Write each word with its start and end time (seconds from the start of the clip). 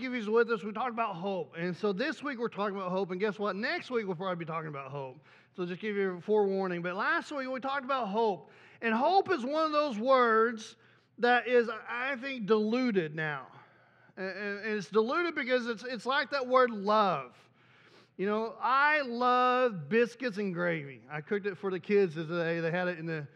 he's 0.00 0.28
with 0.28 0.50
us, 0.50 0.62
we 0.62 0.72
talked 0.72 0.90
about 0.90 1.16
hope. 1.16 1.54
And 1.56 1.76
so 1.76 1.92
this 1.92 2.22
week 2.22 2.38
we're 2.38 2.48
talking 2.48 2.76
about 2.76 2.90
hope. 2.90 3.10
And 3.10 3.20
guess 3.20 3.38
what? 3.38 3.56
Next 3.56 3.90
week 3.90 4.06
we'll 4.06 4.16
probably 4.16 4.36
be 4.36 4.44
talking 4.44 4.68
about 4.68 4.90
hope. 4.90 5.18
So 5.56 5.64
just 5.66 5.80
give 5.80 5.96
you 5.96 6.16
a 6.16 6.20
forewarning. 6.20 6.82
But 6.82 6.96
last 6.96 7.30
week 7.32 7.48
we 7.50 7.60
talked 7.60 7.84
about 7.84 8.08
hope. 8.08 8.50
And 8.82 8.94
hope 8.94 9.30
is 9.30 9.44
one 9.44 9.64
of 9.64 9.72
those 9.72 9.98
words 9.98 10.76
that 11.18 11.48
is, 11.48 11.68
I 11.88 12.16
think, 12.16 12.46
diluted 12.46 13.14
now. 13.14 13.46
And 14.16 14.60
it's 14.64 14.88
diluted 14.88 15.34
because 15.34 15.66
it's, 15.66 15.84
it's 15.84 16.06
like 16.06 16.30
that 16.30 16.46
word 16.46 16.70
love. 16.70 17.32
You 18.16 18.26
know, 18.26 18.54
I 18.60 19.02
love 19.02 19.88
biscuits 19.88 20.38
and 20.38 20.52
gravy. 20.52 21.00
I 21.10 21.20
cooked 21.20 21.46
it 21.46 21.56
for 21.56 21.70
the 21.70 21.78
kids 21.78 22.14
today. 22.14 22.60
They 22.60 22.70
had 22.70 22.88
it 22.88 22.98
in 22.98 23.06
the 23.06 23.26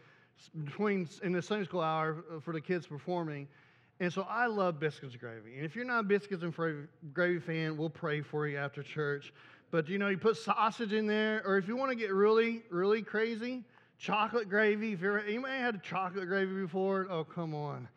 between 0.65 1.07
in 1.23 1.31
the 1.31 1.41
Sunday 1.41 1.65
school 1.65 1.81
hour 1.81 2.23
for 2.43 2.53
the 2.53 2.59
kids 2.59 2.85
performing. 2.85 3.47
And 4.03 4.11
so 4.11 4.27
I 4.29 4.47
love 4.47 4.81
biscuits 4.81 5.13
and 5.13 5.21
gravy. 5.21 5.55
And 5.55 5.65
if 5.65 5.77
you're 5.77 5.85
not 5.85 6.01
a 6.01 6.03
biscuits 6.03 6.43
and 6.43 6.87
gravy 7.13 7.39
fan, 7.39 7.77
we'll 7.77 7.89
pray 7.89 8.19
for 8.19 8.45
you 8.45 8.57
after 8.57 8.83
church. 8.83 9.31
But 9.71 9.87
you 9.87 9.97
know, 9.97 10.09
you 10.09 10.17
put 10.17 10.35
sausage 10.35 10.91
in 10.91 11.07
there, 11.07 11.41
or 11.45 11.57
if 11.57 11.69
you 11.69 11.77
want 11.77 11.89
to 11.91 11.95
get 11.95 12.11
really, 12.11 12.63
really 12.69 13.01
crazy, 13.01 13.63
chocolate 13.97 14.49
gravy. 14.49 14.91
If 14.91 14.99
you're 14.99 15.19
anybody 15.19 15.53
had 15.53 15.81
chocolate 15.81 16.27
gravy 16.27 16.53
before, 16.53 17.07
oh 17.09 17.23
come 17.23 17.55
on. 17.55 17.87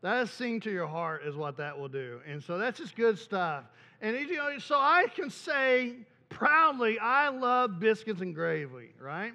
That 0.00 0.28
sing 0.28 0.60
to 0.60 0.70
your 0.70 0.86
heart 0.86 1.24
is 1.24 1.34
what 1.34 1.56
that 1.56 1.76
will 1.76 1.88
do. 1.88 2.20
And 2.24 2.40
so 2.40 2.56
that's 2.56 2.78
just 2.78 2.94
good 2.94 3.18
stuff. 3.18 3.64
And 4.00 4.16
you 4.16 4.36
know, 4.36 4.56
so 4.60 4.76
I 4.76 5.06
can 5.12 5.28
say 5.28 5.94
proudly, 6.28 7.00
I 7.00 7.30
love 7.30 7.80
biscuits 7.80 8.20
and 8.20 8.32
gravy, 8.32 8.90
right? 9.00 9.32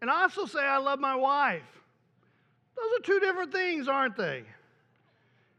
And 0.00 0.10
I 0.10 0.22
also 0.22 0.46
say 0.46 0.58
I 0.58 0.78
love 0.78 0.98
my 0.98 1.14
wife. 1.14 1.62
Those 2.74 2.98
are 2.98 3.02
two 3.04 3.20
different 3.20 3.52
things, 3.52 3.86
aren't 3.86 4.16
they? 4.16 4.42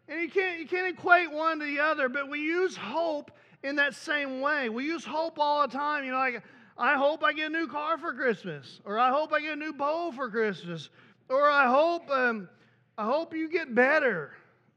And 0.07 0.21
you 0.21 0.29
can't, 0.29 0.59
you 0.59 0.67
can't 0.67 0.87
equate 0.87 1.31
one 1.31 1.59
to 1.59 1.65
the 1.65 1.79
other, 1.79 2.09
but 2.09 2.29
we 2.29 2.39
use 2.39 2.75
hope 2.75 3.31
in 3.63 3.75
that 3.77 3.95
same 3.95 4.39
way. 4.39 4.69
We 4.69 4.85
use 4.85 5.03
hope 5.03 5.39
all 5.39 5.67
the 5.67 5.73
time. 5.73 6.03
You 6.03 6.11
know, 6.11 6.17
like, 6.17 6.43
I 6.77 6.95
hope 6.95 7.23
I 7.23 7.33
get 7.33 7.47
a 7.47 7.53
new 7.53 7.67
car 7.67 7.97
for 7.97 8.13
Christmas, 8.13 8.81
or 8.85 8.99
I 8.99 9.09
hope 9.09 9.33
I 9.33 9.41
get 9.41 9.53
a 9.53 9.55
new 9.55 9.73
bow 9.73 10.11
for 10.15 10.29
Christmas, 10.29 10.89
or 11.29 11.49
I 11.49 11.67
hope, 11.67 12.09
um, 12.11 12.49
I 12.97 13.05
hope 13.05 13.33
you 13.33 13.49
get 13.49 13.73
better. 13.73 14.33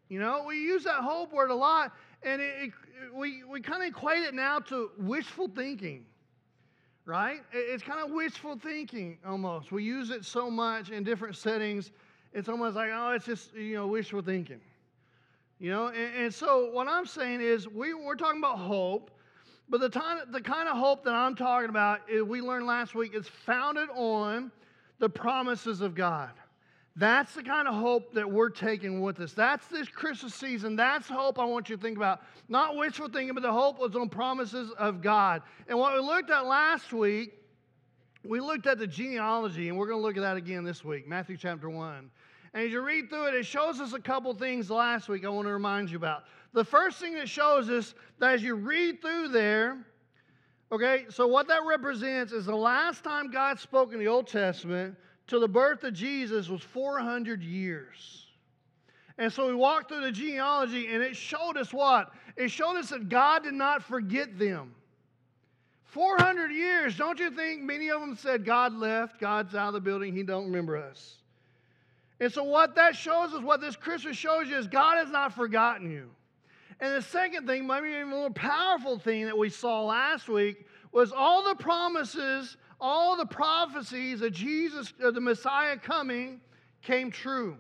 You 0.09 0.21
know, 0.21 0.45
we 0.47 0.57
use 0.63 0.85
that 0.85 1.03
hope 1.03 1.33
word 1.33 1.51
a 1.51 1.55
lot, 1.55 1.93
and 2.23 2.41
it, 2.41 2.55
it, 2.63 2.73
we, 3.15 3.43
we 3.45 3.61
kind 3.61 3.83
of 3.83 3.89
equate 3.89 4.23
it 4.23 4.33
now 4.33 4.61
to 4.61 4.91
wishful 4.97 5.49
thinking, 5.49 6.07
right? 7.05 7.41
It's 7.53 7.83
kind 7.83 8.01
of 8.01 8.13
wishful 8.13 8.57
thinking 8.57 9.19
almost. 9.27 9.73
We 9.73 9.83
use 9.83 10.11
it 10.11 10.25
so 10.25 10.51
much 10.51 10.91
in 10.91 11.05
different 11.05 11.37
settings, 11.37 11.91
it's 12.33 12.49
almost 12.49 12.77
like, 12.77 12.91
oh, 12.93 13.13
it's 13.13 13.27
just, 13.27 13.55
you 13.55 13.75
know, 13.75 13.87
wishful 13.89 14.23
thinking. 14.23 14.61
You 15.59 15.71
know, 15.71 15.89
and, 15.89 16.25
and 16.25 16.35
so 16.35 16.71
what 16.71 16.87
I'm 16.87 17.07
saying 17.07 17.41
is 17.41 17.69
we, 17.69 17.93
we're 17.95 18.15
talking 18.15 18.39
about 18.39 18.59
hope, 18.59 19.11
but 19.69 19.81
the, 19.81 19.89
time, 19.89 20.19
the 20.31 20.41
kind 20.41 20.69
of 20.69 20.77
hope 20.77 21.05
that 21.05 21.15
I'm 21.15 21.35
talking 21.35 21.69
about, 21.69 22.01
is, 22.09 22.23
we 22.23 22.41
learned 22.41 22.67
last 22.67 22.95
week, 22.95 23.15
is 23.15 23.29
founded 23.29 23.89
on 23.95 24.53
the 24.99 25.09
promises 25.09 25.81
of 25.81 25.95
God. 25.95 26.31
That's 26.97 27.35
the 27.35 27.43
kind 27.43 27.69
of 27.69 27.75
hope 27.75 28.13
that 28.15 28.29
we're 28.29 28.51
taking 28.51 29.01
with 29.01 29.21
us. 29.21 29.33
That's 29.33 29.67
this 29.69 29.89
Christmas 29.89 30.35
season. 30.35 30.75
That's 30.75 31.09
hope 31.09 31.39
I 31.39 31.45
want 31.45 31.69
you 31.69 31.77
to 31.77 31.83
think 31.83 31.97
about. 31.97 32.23
Not 32.49 32.77
wishful 32.77 33.09
thinking, 33.09 33.35
but 33.35 33.43
the 33.43 33.53
hope 33.53 33.79
was 33.79 33.95
on 33.95 34.09
promises 34.09 34.73
of 34.79 35.01
God. 35.01 35.43
And 35.69 35.79
what 35.79 35.95
we 35.95 36.01
looked 36.01 36.31
at 36.31 36.47
last 36.47 36.93
week, 36.93 37.35
we 38.25 38.41
looked 38.41 38.67
at 38.67 38.79
the 38.79 38.87
genealogy, 38.87 39.69
and 39.69 39.79
we're 39.79 39.87
going 39.87 40.01
to 40.01 40.07
look 40.07 40.17
at 40.17 40.23
that 40.23 40.37
again 40.37 40.65
this 40.65 40.85
week, 40.85 41.07
Matthew 41.07 41.37
chapter 41.37 41.71
1. 41.71 42.11
And 42.59 42.67
as 42.67 42.73
you 42.73 42.81
read 42.81 43.09
through 43.09 43.29
it, 43.29 43.35
it 43.35 43.47
shows 43.47 43.79
us 43.79 43.93
a 43.93 44.01
couple 44.01 44.35
things 44.35 44.69
last 44.69 45.09
week 45.09 45.25
I 45.25 45.29
want 45.29 45.47
to 45.47 45.53
remind 45.53 45.93
you 45.93 45.97
about. 45.97 46.25
The 46.55 46.65
first 46.65 46.99
thing 46.99 47.15
that 47.15 47.29
shows 47.29 47.71
us 47.71 47.95
that 48.19 48.35
as 48.35 48.43
you 48.43 48.57
read 48.57 49.01
through 49.01 49.29
there, 49.29 49.79
okay, 50.73 51.05
so 51.09 51.29
what 51.29 51.47
that 51.47 51.61
represents 51.65 52.33
is 52.33 52.47
the 52.47 52.57
last 52.57 53.05
time 53.05 53.31
God 53.31 53.61
spoke 53.61 53.93
in 53.93 54.01
the 54.01 54.09
Old 54.09 54.27
Testament 54.27 54.97
to 55.29 55.39
the 55.39 55.47
birth 55.47 55.85
of 55.85 55.95
Jesus 55.95 56.49
was 56.49 56.61
400 56.61 57.45
years. 57.45 58.27
And 59.19 59.33
so 59.33 59.47
we 59.47 59.55
walked 59.55 59.89
through 59.89 60.01
the 60.01 60.11
genealogy 60.11 60.93
and 60.93 61.01
it 61.01 61.15
showed 61.15 61.57
us 61.57 61.73
what? 61.73 62.11
It 62.37 62.51
showed 62.51 62.77
us 62.77 62.89
that 62.89 63.09
God 63.09 63.45
did 63.45 63.55
not 63.55 63.85
forget 63.85 64.37
them. 64.37 64.75
400 65.85 66.51
years, 66.51 66.97
don't 66.97 67.21
you 67.21 67.31
think 67.31 67.63
many 67.63 67.89
of 67.89 68.01
them 68.01 68.17
said 68.17 68.45
God 68.45 68.75
left, 68.75 69.21
God's 69.21 69.55
out 69.55 69.69
of 69.69 69.75
the 69.75 69.81
building, 69.81 70.13
he 70.13 70.25
don't 70.25 70.47
remember 70.47 70.77
us. 70.77 71.19
And 72.21 72.33
so, 72.33 72.43
what 72.43 72.75
that 72.75 72.97
shows 72.97 73.33
us, 73.33 73.43
what 73.43 73.61
this 73.61 73.77
Christmas 73.77 74.17
shows 74.17 74.49
you, 74.49 74.57
is 74.57 74.67
God 74.67 74.99
has 74.99 75.11
not 75.11 75.35
forgotten 75.35 75.91
you. 75.91 76.11
And 76.81 76.95
the 76.95 77.03
second 77.03 77.47
thing, 77.47 77.67
maybe 77.67 77.89
even 77.89 78.09
more 78.09 78.31
powerful 78.31 78.99
thing 78.99 79.25
that 79.27 79.37
we 79.37 79.51
saw 79.51 79.85
last 79.85 80.29
week, 80.29 80.67
was 80.93 81.13
all 81.13 81.45
the 81.45 81.55
promises, 81.55 82.57
all 82.81 83.17
the 83.17 83.27
prophecies 83.27 84.23
of 84.23 84.33
Jesus, 84.33 84.93
of 85.01 85.15
the 85.15 85.21
Messiah 85.21 85.77
coming, 85.77 86.41
came 86.83 87.11
true. 87.11 87.57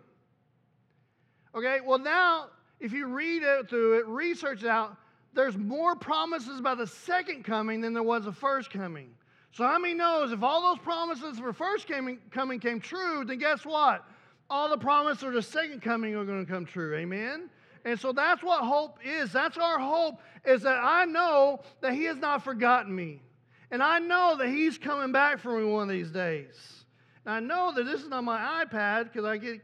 Okay, 1.54 1.78
well, 1.84 1.98
now, 1.98 2.46
if 2.80 2.92
you 2.92 3.06
read 3.06 3.42
it 3.42 3.68
through 3.68 3.98
it, 3.98 4.06
research 4.06 4.62
it 4.62 4.68
out, 4.68 4.96
there's 5.34 5.56
more 5.56 5.94
promises 5.94 6.58
about 6.58 6.78
the 6.78 6.86
second 6.86 7.44
coming 7.44 7.80
than 7.80 7.92
there 7.92 8.02
was 8.02 8.24
the 8.24 8.32
first 8.32 8.70
coming. 8.70 9.10
So, 9.52 9.64
how 9.64 9.78
many 9.78 9.94
knows 9.94 10.32
if 10.32 10.42
all 10.42 10.62
those 10.62 10.82
promises 10.84 11.38
for 11.38 11.52
first 11.52 11.88
coming, 11.88 12.18
coming 12.30 12.60
came 12.60 12.80
true, 12.80 13.24
then 13.24 13.38
guess 13.38 13.64
what? 13.64 14.07
All 14.50 14.68
the 14.68 14.78
promises 14.78 15.22
of 15.22 15.32
the 15.32 15.42
second 15.42 15.82
coming 15.82 16.14
are 16.14 16.24
going 16.24 16.44
to 16.44 16.50
come 16.50 16.64
true. 16.64 16.96
Amen? 16.96 17.50
And 17.84 17.98
so 17.98 18.12
that's 18.12 18.42
what 18.42 18.64
hope 18.64 18.98
is. 19.04 19.32
That's 19.32 19.56
our 19.56 19.78
hope, 19.78 20.20
is 20.44 20.62
that 20.62 20.78
I 20.82 21.04
know 21.04 21.60
that 21.80 21.92
He 21.92 22.04
has 22.04 22.16
not 22.16 22.44
forgotten 22.44 22.94
me. 22.94 23.22
And 23.70 23.82
I 23.82 23.98
know 23.98 24.36
that 24.38 24.48
He's 24.48 24.78
coming 24.78 25.12
back 25.12 25.38
for 25.38 25.58
me 25.58 25.64
one 25.64 25.84
of 25.84 25.88
these 25.88 26.10
days. 26.10 26.84
And 27.24 27.34
I 27.34 27.40
know 27.40 27.72
that 27.74 27.84
this 27.84 28.02
is 28.02 28.10
on 28.10 28.24
my 28.24 28.64
iPad 28.64 29.04
because 29.04 29.24
I 29.24 29.36
get 29.36 29.60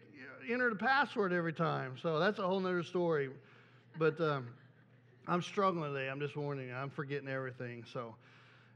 enter 0.49 0.69
the 0.69 0.77
password 0.77 1.33
every 1.33 1.53
time. 1.53 1.97
So 2.01 2.19
that's 2.19 2.39
a 2.39 2.47
whole 2.47 2.61
nother 2.61 2.83
story. 2.83 3.31
But 3.99 4.21
um, 4.21 4.49
I'm 5.27 5.43
struggling 5.43 5.93
today. 5.93 6.09
I'm 6.09 6.21
just 6.21 6.37
warning 6.37 6.69
you. 6.69 6.75
I'm 6.75 6.91
forgetting 6.91 7.29
everything. 7.29 7.85
So, 7.91 8.15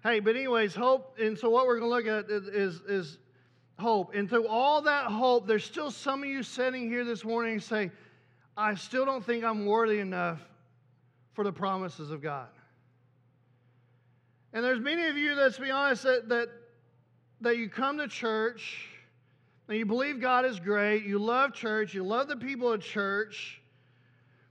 hey, 0.03 0.21
but 0.21 0.37
anyways, 0.37 0.75
hope. 0.75 1.19
And 1.19 1.39
so 1.39 1.51
what 1.51 1.67
we're 1.67 1.79
going 1.79 1.91
to 1.91 2.11
look 2.11 2.25
at 2.25 2.31
is, 2.31 2.81
is 2.87 3.19
hope. 3.78 4.15
And 4.15 4.28
through 4.28 4.49
all 4.49 4.83
that 4.83 5.06
hope, 5.06 5.47
there's 5.47 5.65
still 5.65 5.91
some 5.91 6.22
of 6.22 6.28
you 6.28 6.43
sitting 6.43 6.89
here 6.89 7.05
this 7.05 7.25
morning 7.25 7.55
and 7.55 7.62
say, 7.62 7.91
I 8.56 8.75
still 8.75 9.05
don't 9.05 9.25
think 9.25 9.44
I'm 9.44 9.66
worthy 9.66 10.00
enough 10.00 10.41
for 11.33 11.44
the 11.44 11.53
promises 11.53 12.11
of 12.11 12.21
God. 12.21 12.49
And 14.53 14.65
there's 14.65 14.81
many 14.81 15.06
of 15.06 15.16
you, 15.16 15.34
let's 15.34 15.59
be 15.59 15.71
honest, 15.71 16.03
that, 16.03 16.28
that, 16.28 16.49
that 17.41 17.56
you 17.59 17.69
come 17.69 17.99
to 17.99 18.09
church 18.09 18.89
and 19.69 19.77
you 19.77 19.87
believe 19.87 20.21
God 20.21 20.45
is 20.45 20.59
great, 20.59 21.05
you 21.05 21.19
love 21.19 21.53
church, 21.53 21.95
you 21.95 22.03
love 22.03 22.27
the 22.27 22.37
people 22.37 22.72
of 22.72 22.83
church, 22.83 23.60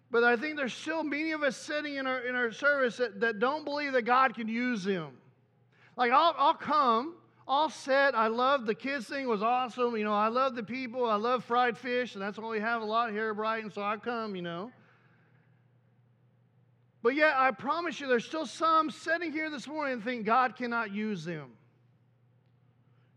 but 0.10 0.24
I 0.24 0.38
think 0.38 0.56
there's 0.56 0.74
still 0.74 1.04
many 1.04 1.32
of 1.32 1.44
us 1.44 1.58
sitting 1.58 1.96
in 1.96 2.08
our, 2.08 2.20
in 2.20 2.36
our 2.36 2.52
service 2.52 2.98
that, 2.98 3.20
that 3.20 3.40
don't 3.40 3.66
believe 3.66 3.92
that 3.92 4.04
God 4.04 4.36
can 4.36 4.48
use 4.48 4.86
them. 4.86 5.10
Like, 5.98 6.12
I'll, 6.12 6.36
I'll 6.38 6.54
come 6.54 7.17
all 7.48 7.70
set. 7.70 8.14
I 8.14 8.28
love 8.28 8.66
the 8.66 8.76
kids 8.76 9.08
thing 9.08 9.28
was 9.28 9.42
awesome. 9.42 9.96
You 9.96 10.04
know, 10.04 10.14
I 10.14 10.28
love 10.28 10.56
the 10.56 10.64
people. 10.64 11.06
I 11.06 11.16
love 11.16 11.44
fried 11.44 11.78
fish, 11.78 12.16
and 12.16 12.22
that's 12.22 12.38
what 12.38 12.52
we 12.52 12.60
have 12.60 12.82
a 12.82 12.86
lot 12.86 13.12
here 13.12 13.30
at 13.30 13.36
Brighton, 13.36 13.72
so 13.72 13.82
I 13.82 13.98
come, 13.98 14.36
you 14.36 14.42
know. 14.42 14.72
But 17.02 17.16
yet, 17.16 17.34
I 17.38 17.52
promise 17.52 18.02
you, 18.02 18.08
there's 18.08 18.26
still 18.26 18.46
some 18.46 18.92
sitting 18.92 19.32
here 19.32 19.50
this 19.50 19.68
morning 19.68 19.94
and 19.94 20.04
think 20.04 20.26
God 20.26 20.58
cannot 20.58 20.92
use 20.92 21.24
them. 21.24 21.52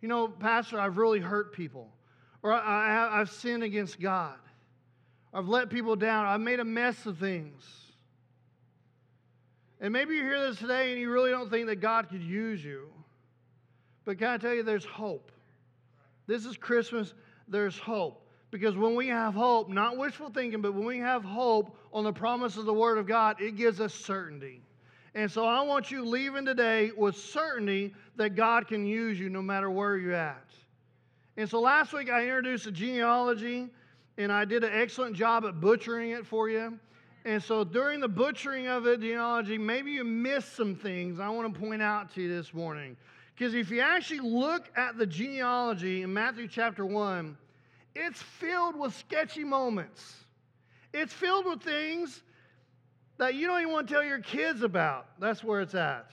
You 0.01 0.09
know, 0.09 0.29
Pastor, 0.29 0.79
I've 0.79 0.97
really 0.97 1.19
hurt 1.19 1.53
people, 1.53 1.89
or 2.43 2.53
I, 2.53 3.19
have 3.19 3.31
sinned 3.31 3.65
against 3.65 4.01
God. 4.01 4.37
I've 5.35 5.49
let 5.49 5.71
people 5.71 5.97
down. 5.97 6.27
I've 6.27 6.41
made 6.41 6.61
a 6.61 6.65
mess 6.65 7.05
of 7.07 7.19
things. 7.19 7.65
And 9.81 9.93
maybe 9.93 10.15
you 10.15 10.23
hear 10.23 10.49
this 10.49 10.59
today 10.59 10.93
and 10.93 11.01
you 11.01 11.11
really 11.11 11.31
don't 11.31 11.51
think 11.51 11.67
that 11.67 11.77
God 11.77 12.11
could 12.11 12.23
use 12.23 12.63
you. 12.63 12.89
But 14.05 14.19
can 14.19 14.29
I 14.29 14.39
tell 14.39 14.55
you, 14.55 14.63
there's 14.63 14.85
hope. 14.85 15.31
This 16.27 16.47
is 16.47 16.57
Christmas, 16.57 17.15
there's 17.49 17.79
hope. 17.79 18.27
Because 18.51 18.77
when 18.77 18.95
we 18.97 19.09
have 19.09 19.35
hope, 19.35 19.69
not 19.69 19.97
wishful 19.97 20.31
thinking, 20.31 20.61
but 20.61 20.75
when 20.75 20.85
we 20.85 20.99
have 20.99 21.23
hope 21.23 21.77
on 21.93 22.05
the 22.05 22.13
promise 22.13 22.57
of 22.57 22.65
the 22.65 22.75
Word 22.75 22.99
of 22.99 23.07
God, 23.07 23.41
it 23.41 23.57
gives 23.57 23.81
us 23.81 23.95
certainty. 23.95 24.61
And 25.15 25.31
so 25.31 25.45
I 25.45 25.63
want 25.63 25.91
you 25.91 26.05
leaving 26.05 26.45
today 26.45 26.91
with 26.97 27.17
certainty 27.17 27.95
that 28.17 28.37
God 28.37 28.69
can 28.69 28.85
use 28.85 29.19
you 29.19 29.29
no 29.29 29.43
matter 29.43 29.71
where 29.71 29.97
you're 29.97 30.15
at. 30.15 30.51
And 31.37 31.49
so 31.49 31.61
last 31.61 31.93
week 31.93 32.11
I 32.11 32.23
introduced 32.23 32.67
a 32.67 32.73
genealogy, 32.73 33.69
and 34.19 34.33
I 34.33 34.45
did 34.45 34.65
an 34.65 34.73
excellent 34.73 35.17
job 35.17 35.45
at 35.45 35.61
butchering 35.61 36.11
it 36.11 36.27
for 36.27 36.49
you. 36.49 36.79
And 37.25 37.43
so 37.43 37.65
during 37.65 38.01
the 38.01 38.09
butchering 38.09 38.67
of 38.67 38.85
the 38.85 38.97
genealogy, 38.97 39.59
maybe 39.59 39.93
you 39.93 40.05
missed 40.05 40.57
some 40.57 40.75
things 40.75 41.21
I 41.21 41.29
want 41.29 41.53
to 41.53 41.61
point 41.61 41.83
out 41.83 42.15
to 42.15 42.23
you 42.23 42.29
this 42.35 42.55
morning. 42.55 42.97
Because 43.35 43.55
if 43.55 43.71
you 43.71 43.81
actually 43.81 44.21
look 44.21 44.71
at 44.77 44.99
the 44.99 45.07
genealogy 45.07 46.03
in 46.03 46.13
Matthew 46.13 46.47
chapter 46.47 46.85
1, 46.85 47.37
it's 47.95 48.21
filled 48.21 48.79
with 48.79 48.95
sketchy 48.95 49.45
moments. 49.45 50.25
It's 50.93 51.13
filled 51.13 51.47
with 51.47 51.63
things 51.63 52.23
that 53.19 53.35
you 53.35 53.47
don't 53.47 53.61
even 53.61 53.73
want 53.73 53.89
to 53.89 53.95
tell 53.95 54.05
your 54.05 54.21
kids 54.21 54.63
about. 54.63 55.07
That's 55.19 55.45
where 55.45 55.61
it's 55.61 55.75
at. 55.75 56.11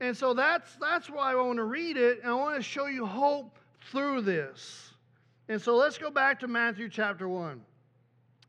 And 0.00 0.16
so 0.16 0.34
that's 0.34 0.76
that's 0.80 1.08
why 1.08 1.32
I 1.32 1.34
want 1.34 1.56
to 1.56 1.64
read 1.64 1.96
it, 1.96 2.20
and 2.22 2.30
I 2.30 2.34
want 2.34 2.56
to 2.56 2.62
show 2.62 2.86
you 2.86 3.06
hope 3.06 3.58
through 3.90 4.22
this. 4.22 4.92
And 5.48 5.60
so 5.60 5.76
let's 5.76 5.98
go 5.98 6.10
back 6.10 6.40
to 6.40 6.48
Matthew 6.48 6.88
chapter 6.88 7.28
1. 7.28 7.60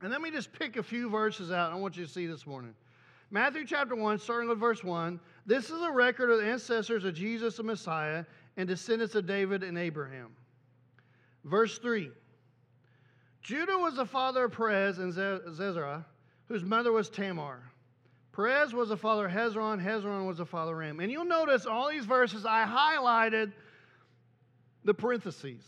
And 0.02 0.12
let 0.12 0.22
me 0.22 0.32
just 0.32 0.52
pick 0.54 0.78
a 0.78 0.84
few 0.84 1.10
verses 1.10 1.52
out 1.52 1.72
I 1.72 1.76
want 1.76 1.98
you 1.98 2.06
to 2.06 2.12
see 2.12 2.26
this 2.26 2.46
morning. 2.46 2.74
Matthew 3.32 3.66
chapter 3.66 3.96
1, 3.96 4.20
starting 4.20 4.50
with 4.50 4.60
verse 4.60 4.84
1. 4.84 5.20
This 5.46 5.70
is 5.70 5.82
a 5.82 5.92
record 5.92 6.32
of 6.32 6.40
the 6.40 6.46
ancestors 6.46 7.06
of 7.06 7.14
Jesus 7.14 7.58
the 7.58 7.64
Messiah 7.64 8.26
and 8.58 8.68
descendants 8.68 9.16
of 9.16 9.28
David 9.28 9.64
and 9.64 9.78
Abraham. 9.78 10.36
Verse 11.44 11.78
3 11.78 12.10
Judah 13.42 13.78
was 13.78 13.96
the 13.96 14.06
father 14.06 14.46
of 14.46 14.54
Perez 14.54 14.98
and 14.98 15.14
Zezra, 15.14 16.04
whose 16.48 16.64
mother 16.64 16.92
was 16.92 17.10
Tamar. 17.10 17.62
Perez 18.36 18.74
was 18.74 18.90
the 18.90 18.98
father 18.98 19.28
of 19.28 19.32
Hezron, 19.32 19.82
Hezron 19.82 20.28
was 20.28 20.40
the 20.40 20.46
father 20.46 20.74
of 20.74 20.78
Ram. 20.80 21.00
And 21.00 21.12
you'll 21.12 21.26
notice 21.26 21.66
all 21.66 21.90
these 21.90 22.06
verses, 22.06 22.46
I 22.46 22.66
highlighted 22.66 23.54
the 24.84 24.94
parentheses. 24.94 25.64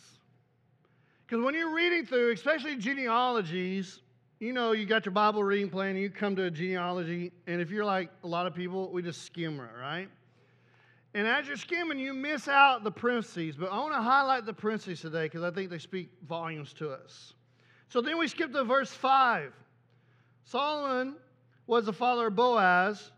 Because 1.25 1.43
when 1.43 1.53
you're 1.53 1.73
reading 1.73 2.05
through, 2.05 2.31
especially 2.31 2.75
genealogies, 2.75 4.01
you 4.39 4.53
know, 4.53 4.71
you 4.71 4.85
got 4.85 5.05
your 5.05 5.13
Bible 5.13 5.43
reading 5.43 5.69
plan, 5.69 5.91
and 5.91 5.99
you 5.99 6.09
come 6.09 6.35
to 6.35 6.43
a 6.43 6.51
genealogy, 6.51 7.31
and 7.47 7.59
if 7.59 7.71
you're 7.71 7.85
like 7.85 8.09
a 8.23 8.27
lot 8.27 8.45
of 8.45 8.53
people, 8.53 8.91
we 8.91 9.01
just 9.01 9.23
skim 9.23 9.59
it, 9.59 9.69
right? 9.79 10.09
And 11.13 11.25
as 11.25 11.47
you're 11.47 11.57
skimming, 11.57 11.97
you 11.97 12.13
miss 12.13 12.47
out 12.47 12.83
the 12.83 12.91
parentheses. 12.91 13.55
But 13.55 13.71
I 13.71 13.77
want 13.79 13.93
to 13.93 14.01
highlight 14.01 14.45
the 14.45 14.53
parentheses 14.53 15.01
today 15.01 15.23
because 15.23 15.41
I 15.41 15.49
think 15.49 15.71
they 15.71 15.79
speak 15.79 16.11
volumes 16.27 16.73
to 16.73 16.91
us. 16.91 17.33
So 17.89 18.01
then 18.01 18.19
we 18.19 18.27
skip 18.27 18.53
to 18.53 18.63
verse 18.63 18.91
5. 18.91 19.53
Solomon 20.43 21.15
was 21.65 21.85
the 21.85 21.93
father 21.93 22.27
of 22.27 22.35
Boaz, 22.35 23.11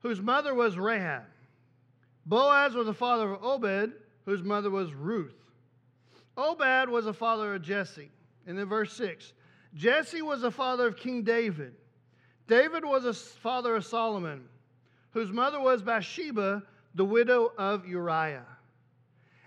whose 0.00 0.20
mother 0.20 0.54
was 0.54 0.76
Rahab. 0.76 1.22
Boaz 2.24 2.74
was 2.74 2.86
the 2.86 2.94
father 2.94 3.34
of 3.34 3.44
Obed, 3.44 3.92
whose 4.24 4.42
mother 4.42 4.70
was 4.70 4.92
Ruth. 4.92 5.36
Obed 6.36 6.88
was 6.88 7.04
the 7.04 7.14
father 7.14 7.54
of 7.54 7.62
Jesse. 7.62 8.10
And 8.46 8.58
then 8.58 8.66
verse 8.66 8.92
6 8.94 9.32
Jesse 9.76 10.22
was 10.22 10.40
the 10.40 10.50
father 10.50 10.86
of 10.86 10.96
King 10.96 11.22
David. 11.22 11.74
David 12.48 12.84
was 12.84 13.04
the 13.04 13.12
father 13.12 13.76
of 13.76 13.84
Solomon, 13.84 14.48
whose 15.10 15.30
mother 15.30 15.60
was 15.60 15.82
Bathsheba, 15.82 16.62
the 16.94 17.04
widow 17.04 17.52
of 17.58 17.86
Uriah. 17.86 18.46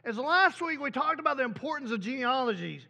As 0.06 0.18
last 0.18 0.62
week 0.62 0.80
we 0.80 0.92
talked 0.92 1.20
about 1.20 1.38
the 1.38 1.44
importance 1.44 1.92
of 1.92 2.00
genealogies. 2.00 2.84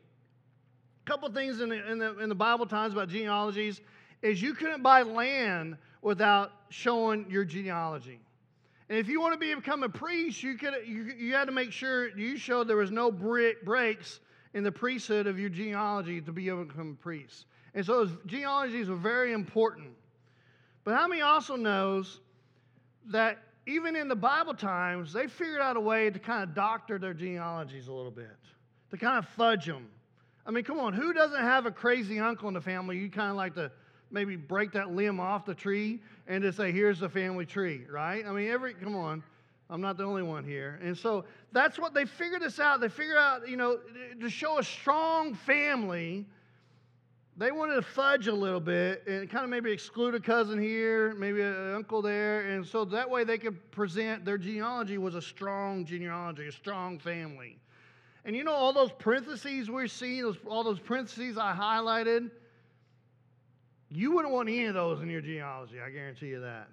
A 1.06 1.10
couple 1.10 1.30
things 1.32 1.62
in 1.62 1.70
the, 1.70 1.92
in, 1.92 1.98
the, 1.98 2.20
in 2.20 2.30
the 2.30 2.36
Bible 2.36 2.66
times 2.66 2.94
about 2.94 3.08
genealogies 3.08 3.80
is 4.22 4.42
you 4.42 4.54
couldn't 4.54 4.84
buy 4.84 5.02
land 5.04 5.78
without 6.02 6.52
showing 6.70 7.26
your 7.30 7.46
genealogy. 7.46 8.20
And 8.90 8.98
if 8.98 9.08
you 9.08 9.22
want 9.22 9.34
to 9.34 9.40
be, 9.40 9.54
become 9.56 9.84
a 9.84 9.90
priest, 9.90 10.44
you, 10.44 10.56
could, 10.56 10.74
you, 10.86 11.04
you 11.18 11.34
had 11.36 11.46
to 11.46 11.54
make 11.54 11.72
sure 11.72 12.10
you 12.18 12.38
showed 12.38 12.68
there 12.68 12.76
was 12.76 12.92
no 12.92 13.12
breaks 13.12 14.20
in 14.54 14.63
the 14.63 14.72
priesthood 14.72 15.28
of 15.28 15.40
your 15.40 15.50
genealogy 15.50 16.22
to 16.22 16.31
be 16.31 16.48
able 16.50 16.63
to 16.63 16.66
become 16.66 16.98
a 17.00 17.04
priest. 17.04 17.46
And 17.74 17.86
so 17.86 18.06
those 18.06 18.18
genealogies 18.25 18.90
are 18.90 18.96
very 18.96 19.34
important. 19.34 19.90
But 20.84 20.96
how 20.96 21.07
many 21.07 21.22
also 21.22 21.56
knows 21.56 22.19
that 23.07 23.38
even 23.68 23.96
in 23.96 24.07
the 24.07 24.16
Bible 24.16 24.54
times, 24.54 25.13
they 25.13 25.28
figured 25.28 25.62
out 25.62 25.78
a 25.78 25.80
way 25.80 26.10
to 26.10 26.19
kind 26.19 26.44
of 26.44 26.56
doctor 26.56 26.98
their 26.98 27.13
genealogies 27.13 27.88
a 27.88 27.94
little 27.94 28.12
bit, 28.12 28.36
to 28.92 28.98
kind 28.98 29.18
of 29.18 29.28
fudge 29.30 29.66
them. 29.66 29.88
I 30.46 30.52
mean, 30.52 30.63
come 30.63 30.80
on, 30.80 30.94
who 30.94 31.13
doesn't 31.13 31.42
have 31.42 31.68
a 31.68 31.72
crazy 31.72 32.19
uncle 32.19 32.48
in 32.48 32.56
the 32.56 32.62
family 32.62 32.98
you 32.98 33.10
kind 33.10 33.30
of 33.30 33.36
like 33.36 33.54
to 33.56 33.72
maybe 34.10 34.36
break 34.36 34.72
that 34.72 34.92
limb 34.92 35.19
off 35.19 35.45
the 35.45 35.54
tree 35.54 36.02
and 36.28 36.44
just 36.44 36.57
say, 36.57 36.72
here's 36.72 37.00
the 37.00 37.10
family 37.10 37.45
tree, 37.45 37.84
right? 37.90 38.25
I 38.25 38.31
mean, 38.31 38.50
every, 38.50 38.74
come 38.74 38.95
on, 38.95 39.24
I'm 39.69 39.81
not 39.81 39.98
the 39.98 40.04
only 40.04 40.24
one 40.24 40.44
here. 40.44 40.80
And 40.81 40.98
so 40.98 41.25
that's 41.51 41.77
what 41.77 41.94
they 41.94 42.06
figured 42.06 42.42
this 42.42 42.60
out. 42.60 42.81
They 42.81 42.89
figured 42.89 43.18
out, 43.18 43.48
you 43.48 43.56
know, 43.56 43.80
to 44.19 44.30
show 44.30 44.57
a 44.57 44.63
strong 44.63 45.36
family, 45.36 46.25
they 47.38 47.51
wanted 47.51 47.75
to 47.75 47.83
fudge 47.83 48.27
a 48.27 48.33
little 48.33 48.60
bit 48.60 49.04
and 49.07 49.30
kind 49.30 49.44
of 49.44 49.50
maybe 49.50 49.71
exclude 49.71 50.16
a 50.16 50.19
cousin 50.19 50.60
here, 50.60 51.13
maybe 51.13 51.42
an 51.42 51.75
uncle 51.75 52.01
there. 52.01 52.50
And 52.50 52.66
so 52.66 52.83
that 52.86 53.10
way 53.10 53.24
they 53.24 53.38
could 53.38 53.71
present 53.71 54.25
their 54.25 54.39
genealogy 54.39 54.98
was 54.98 55.13
a 55.13 55.21
strong 55.21 55.86
genealogy, 55.86 56.48
a 56.48 56.51
strong 56.51 56.98
family. 56.98 57.60
And 58.25 58.36
you 58.36 58.44
know, 58.44 58.54
all 58.54 58.74
those 58.74 58.92
parentheses 58.92 59.69
we're 59.69 59.88
seeing, 59.88 60.24
those, 60.24 60.38
all 60.48 60.63
those 60.63 60.80
parentheses 60.80 61.38
I 61.38 61.54
highlighted, 61.54 62.31
you 63.89 64.12
wouldn't 64.16 64.33
want 64.33 64.50
any 64.50 64.66
of 64.66 64.74
those 64.74 65.01
in 65.01 65.10
your 65.10 65.21
genealogy, 65.21 65.75
I 65.80 65.92
guarantee 65.92 66.27
you 66.27 66.42
that. 66.42 66.69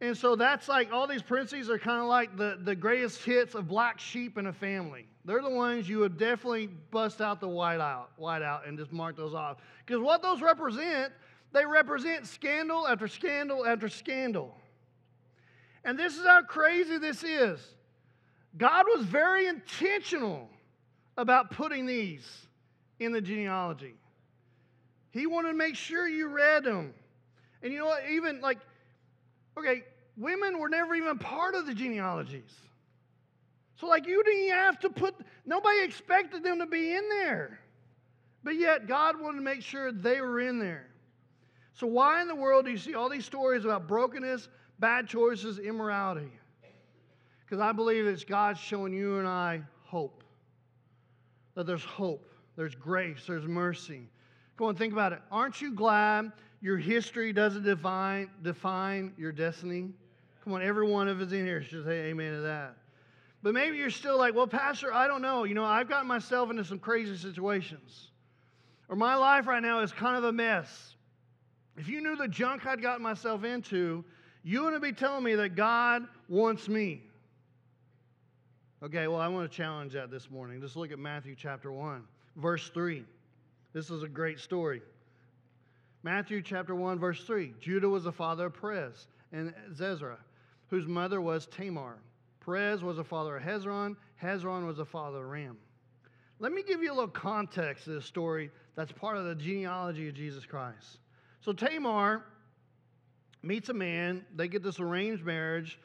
And 0.00 0.16
so 0.16 0.36
that's 0.36 0.68
like 0.68 0.92
all 0.92 1.06
these 1.06 1.22
parentheses 1.22 1.70
are 1.70 1.78
kind 1.78 2.00
of 2.00 2.06
like 2.06 2.36
the, 2.36 2.58
the 2.62 2.74
greatest 2.74 3.24
hits 3.24 3.54
of 3.54 3.66
black 3.66 3.98
sheep 3.98 4.36
in 4.36 4.46
a 4.46 4.52
family. 4.52 5.06
They're 5.24 5.42
the 5.42 5.50
ones 5.50 5.88
you 5.88 6.00
would 6.00 6.18
definitely 6.18 6.66
bust 6.66 7.20
out 7.20 7.40
the 7.40 7.48
white 7.48 7.80
out, 7.80 8.10
white 8.16 8.42
out 8.42 8.66
and 8.66 8.78
just 8.78 8.92
mark 8.92 9.16
those 9.16 9.34
off. 9.34 9.56
Because 9.84 10.02
what 10.02 10.22
those 10.22 10.42
represent, 10.42 11.12
they 11.52 11.64
represent 11.64 12.26
scandal 12.26 12.86
after 12.86 13.08
scandal 13.08 13.66
after 13.66 13.88
scandal. 13.88 14.54
And 15.82 15.98
this 15.98 16.16
is 16.18 16.26
how 16.26 16.42
crazy 16.42 16.98
this 16.98 17.24
is. 17.24 17.60
God 18.58 18.84
was 18.94 19.04
very 19.06 19.46
intentional 19.46 20.48
about 21.16 21.50
putting 21.50 21.86
these 21.86 22.26
in 22.98 23.12
the 23.12 23.20
genealogy. 23.20 23.94
He 25.10 25.26
wanted 25.26 25.48
to 25.48 25.54
make 25.54 25.76
sure 25.76 26.06
you 26.06 26.28
read 26.28 26.64
them. 26.64 26.92
And 27.62 27.72
you 27.72 27.78
know 27.78 27.86
what? 27.86 28.02
Even 28.10 28.40
like, 28.40 28.58
okay, 29.56 29.82
women 30.16 30.58
were 30.58 30.68
never 30.68 30.94
even 30.94 31.18
part 31.18 31.54
of 31.54 31.66
the 31.66 31.74
genealogies. 31.74 32.52
So, 33.76 33.86
like, 33.86 34.06
you 34.06 34.22
didn't 34.24 34.50
have 34.50 34.78
to 34.80 34.90
put, 34.90 35.14
nobody 35.44 35.82
expected 35.82 36.42
them 36.42 36.58
to 36.60 36.66
be 36.66 36.94
in 36.94 37.08
there. 37.08 37.60
But 38.42 38.56
yet, 38.56 38.86
God 38.86 39.20
wanted 39.20 39.38
to 39.38 39.44
make 39.44 39.62
sure 39.62 39.92
they 39.92 40.20
were 40.20 40.40
in 40.40 40.58
there. 40.58 40.86
So, 41.74 41.86
why 41.86 42.22
in 42.22 42.28
the 42.28 42.34
world 42.34 42.64
do 42.64 42.70
you 42.70 42.78
see 42.78 42.94
all 42.94 43.10
these 43.10 43.26
stories 43.26 43.64
about 43.64 43.86
brokenness, 43.86 44.48
bad 44.78 45.06
choices, 45.06 45.58
immorality? 45.58 46.30
Because 47.40 47.60
I 47.60 47.72
believe 47.72 48.06
it's 48.06 48.24
God 48.24 48.56
showing 48.56 48.92
you 48.92 49.18
and 49.18 49.28
I 49.28 49.62
hope. 49.84 50.24
That 51.54 51.66
there's 51.66 51.84
hope, 51.84 52.30
there's 52.56 52.74
grace, 52.74 53.24
there's 53.26 53.46
mercy. 53.46 54.08
Go 54.56 54.68
and 54.68 54.78
think 54.78 54.92
about 54.92 55.12
it. 55.12 55.20
Aren't 55.30 55.60
you 55.60 55.72
glad 55.72 56.32
your 56.66 56.78
history 56.78 57.32
doesn't 57.32 57.62
define, 57.62 58.28
define 58.42 59.12
your 59.16 59.30
destiny? 59.30 59.88
Come 60.42 60.52
on, 60.52 60.62
every 60.62 60.84
one 60.84 61.06
of 61.06 61.20
us 61.20 61.30
in 61.30 61.46
here 61.46 61.62
should 61.62 61.84
say 61.84 62.06
amen 62.06 62.32
to 62.32 62.40
that. 62.40 62.74
But 63.40 63.54
maybe 63.54 63.76
you're 63.76 63.88
still 63.88 64.18
like, 64.18 64.34
well, 64.34 64.48
Pastor, 64.48 64.92
I 64.92 65.06
don't 65.06 65.22
know. 65.22 65.44
You 65.44 65.54
know, 65.54 65.64
I've 65.64 65.88
gotten 65.88 66.08
myself 66.08 66.50
into 66.50 66.64
some 66.64 66.80
crazy 66.80 67.16
situations. 67.16 68.08
Or 68.88 68.96
my 68.96 69.14
life 69.14 69.46
right 69.46 69.62
now 69.62 69.78
is 69.78 69.92
kind 69.92 70.16
of 70.16 70.24
a 70.24 70.32
mess. 70.32 70.96
If 71.76 71.86
you 71.86 72.00
knew 72.00 72.16
the 72.16 72.26
junk 72.26 72.66
I'd 72.66 72.82
gotten 72.82 73.02
myself 73.04 73.44
into, 73.44 74.04
you 74.42 74.64
wouldn't 74.64 74.82
be 74.82 74.90
telling 74.90 75.22
me 75.22 75.36
that 75.36 75.54
God 75.54 76.02
wants 76.28 76.68
me. 76.68 77.00
Okay, 78.82 79.06
well, 79.06 79.20
I 79.20 79.28
want 79.28 79.48
to 79.48 79.56
challenge 79.56 79.92
that 79.92 80.10
this 80.10 80.32
morning. 80.32 80.60
Just 80.60 80.74
look 80.74 80.90
at 80.90 80.98
Matthew 80.98 81.36
chapter 81.38 81.70
1, 81.70 82.02
verse 82.34 82.70
3. 82.70 83.04
This 83.72 83.88
is 83.88 84.02
a 84.02 84.08
great 84.08 84.40
story. 84.40 84.82
Matthew 86.06 86.40
chapter 86.40 86.72
1, 86.72 87.00
verse 87.00 87.24
3. 87.24 87.52
Judah 87.60 87.88
was 87.88 88.04
the 88.04 88.12
father 88.12 88.46
of 88.46 88.54
Perez 88.60 89.08
and 89.32 89.52
Zezra, 89.74 90.18
whose 90.68 90.86
mother 90.86 91.20
was 91.20 91.46
Tamar. 91.46 91.96
Perez 92.38 92.84
was 92.84 92.98
the 92.98 93.02
father 93.02 93.38
of 93.38 93.42
Hezron. 93.42 93.96
Hezron 94.22 94.68
was 94.68 94.76
the 94.76 94.84
father 94.84 95.24
of 95.24 95.28
Ram. 95.28 95.56
Let 96.38 96.52
me 96.52 96.62
give 96.62 96.80
you 96.80 96.92
a 96.92 96.94
little 96.94 97.08
context 97.08 97.86
to 97.86 97.90
this 97.90 98.04
story 98.04 98.52
that's 98.76 98.92
part 98.92 99.16
of 99.16 99.24
the 99.24 99.34
genealogy 99.34 100.08
of 100.08 100.14
Jesus 100.14 100.46
Christ. 100.46 100.98
So 101.40 101.52
Tamar 101.52 102.24
meets 103.42 103.68
a 103.70 103.74
man. 103.74 104.24
They 104.36 104.46
get 104.46 104.62
this 104.62 104.78
arranged 104.78 105.24
marriage, 105.24 105.76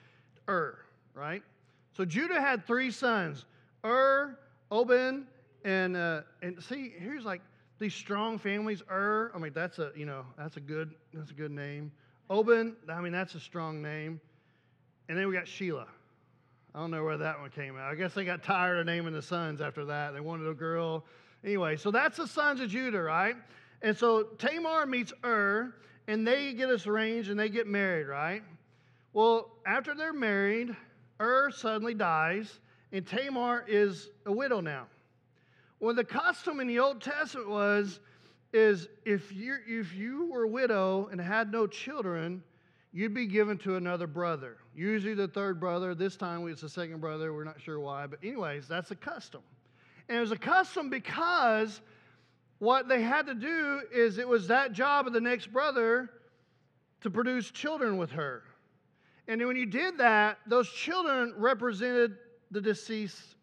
Ur, 0.47 0.77
right? 1.15 1.41
So 1.97 2.05
Judah 2.05 2.39
had 2.39 2.67
three 2.67 2.91
sons, 2.91 3.45
Ur, 3.83 4.37
Oben, 4.69 5.25
and, 5.65 5.97
uh, 5.97 6.21
and 6.43 6.61
see, 6.61 6.93
here's 6.95 7.25
like 7.25 7.41
these 7.81 7.95
strong 7.95 8.37
families. 8.37 8.83
Ur, 8.89 9.31
I 9.35 9.39
mean, 9.39 9.51
that's 9.53 9.79
a 9.79 9.91
you 9.95 10.05
know 10.05 10.23
that's 10.37 10.55
a 10.55 10.61
good 10.61 10.93
that's 11.13 11.31
a 11.31 11.33
good 11.33 11.51
name. 11.51 11.91
Obed, 12.29 12.75
I 12.87 13.01
mean, 13.01 13.11
that's 13.11 13.35
a 13.35 13.39
strong 13.39 13.81
name. 13.81 14.21
And 15.09 15.17
then 15.17 15.27
we 15.27 15.33
got 15.33 15.47
Sheila. 15.47 15.87
I 16.73 16.79
don't 16.79 16.91
know 16.91 17.03
where 17.03 17.17
that 17.17 17.41
one 17.41 17.49
came 17.49 17.75
out. 17.75 17.91
I 17.91 17.95
guess 17.95 18.13
they 18.13 18.23
got 18.23 18.43
tired 18.43 18.77
of 18.77 18.85
naming 18.85 19.11
the 19.11 19.21
sons 19.21 19.59
after 19.59 19.83
that. 19.85 20.13
They 20.13 20.21
wanted 20.21 20.47
a 20.47 20.53
girl. 20.53 21.03
Anyway, 21.43 21.75
so 21.75 21.91
that's 21.91 22.15
the 22.15 22.27
sons 22.27 22.61
of 22.61 22.69
Judah, 22.69 23.01
right? 23.01 23.35
And 23.81 23.97
so 23.97 24.23
Tamar 24.37 24.85
meets 24.85 25.11
Ur, 25.25 25.73
and 26.07 26.25
they 26.25 26.53
get 26.53 26.69
us 26.69 26.87
arranged 26.87 27.29
and 27.29 27.37
they 27.37 27.49
get 27.49 27.67
married, 27.67 28.07
right? 28.07 28.43
Well, 29.11 29.51
after 29.65 29.93
they're 29.93 30.13
married, 30.13 30.73
Ur 31.19 31.51
suddenly 31.51 31.95
dies, 31.95 32.59
and 32.93 33.05
Tamar 33.05 33.65
is 33.67 34.09
a 34.25 34.31
widow 34.31 34.61
now. 34.61 34.85
Well, 35.81 35.95
the 35.95 36.03
custom 36.03 36.59
in 36.59 36.67
the 36.67 36.77
Old 36.77 37.01
Testament 37.01 37.49
was 37.49 37.99
is 38.53 38.87
if 39.03 39.33
you 39.33 39.57
if 39.67 39.95
you 39.95 40.29
were 40.31 40.43
a 40.43 40.47
widow 40.47 41.09
and 41.11 41.19
had 41.19 41.51
no 41.51 41.65
children, 41.65 42.43
you'd 42.93 43.15
be 43.15 43.25
given 43.25 43.57
to 43.59 43.77
another 43.77 44.05
brother. 44.05 44.57
Usually 44.75 45.15
the 45.15 45.27
third 45.27 45.59
brother. 45.59 45.95
This 45.95 46.15
time 46.15 46.47
it's 46.47 46.61
the 46.61 46.69
second 46.69 47.01
brother. 47.01 47.33
We're 47.33 47.45
not 47.45 47.59
sure 47.59 47.79
why, 47.79 48.05
but 48.05 48.19
anyways, 48.23 48.67
that's 48.67 48.91
a 48.91 48.95
custom. 48.95 49.41
And 50.07 50.19
it 50.19 50.21
was 50.21 50.31
a 50.31 50.37
custom 50.37 50.91
because 50.91 51.81
what 52.59 52.87
they 52.87 53.01
had 53.01 53.25
to 53.25 53.33
do 53.33 53.81
is 53.91 54.19
it 54.19 54.27
was 54.27 54.47
that 54.49 54.73
job 54.73 55.07
of 55.07 55.13
the 55.13 55.21
next 55.21 55.51
brother 55.51 56.11
to 57.01 57.09
produce 57.09 57.49
children 57.49 57.97
with 57.97 58.11
her. 58.11 58.43
And 59.27 59.43
when 59.47 59.55
you 59.55 59.65
did 59.65 59.97
that, 59.97 60.37
those 60.45 60.69
children 60.69 61.33
represented 61.37 62.17
the 62.51 62.61
deceased 62.61 63.35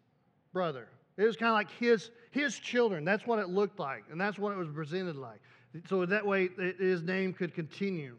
brother. 0.53 0.87
It 1.17 1.25
was 1.25 1.35
kind 1.35 1.49
of 1.49 1.55
like 1.55 1.71
his, 1.71 2.11
his 2.31 2.57
children. 2.59 3.03
That's 3.05 3.25
what 3.25 3.39
it 3.39 3.49
looked 3.49 3.79
like, 3.79 4.03
and 4.11 4.19
that's 4.19 4.37
what 4.37 4.51
it 4.51 4.57
was 4.57 4.69
presented 4.69 5.15
like. 5.15 5.39
So 5.87 6.05
that 6.05 6.25
way, 6.25 6.49
his 6.79 7.03
name 7.03 7.33
could 7.33 7.53
continue. 7.53 8.15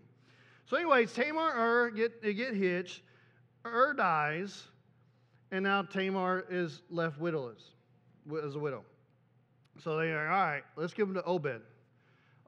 So, 0.66 0.76
anyways, 0.76 1.12
Tamar 1.12 1.52
Ur 1.56 1.90
get, 1.90 2.22
they 2.22 2.32
get 2.32 2.54
hitched. 2.54 3.02
Ur 3.66 3.92
dies, 3.94 4.68
and 5.50 5.64
now 5.64 5.82
Tamar 5.82 6.46
is 6.48 6.82
left 6.90 7.20
widowless, 7.20 7.60
as 8.44 8.54
a 8.54 8.58
widow. 8.58 8.84
So 9.82 9.96
they 9.96 10.12
are, 10.12 10.28
all 10.28 10.44
right, 10.44 10.62
let's 10.76 10.94
give 10.94 11.08
him 11.08 11.14
to 11.14 11.24
Obed. 11.24 11.62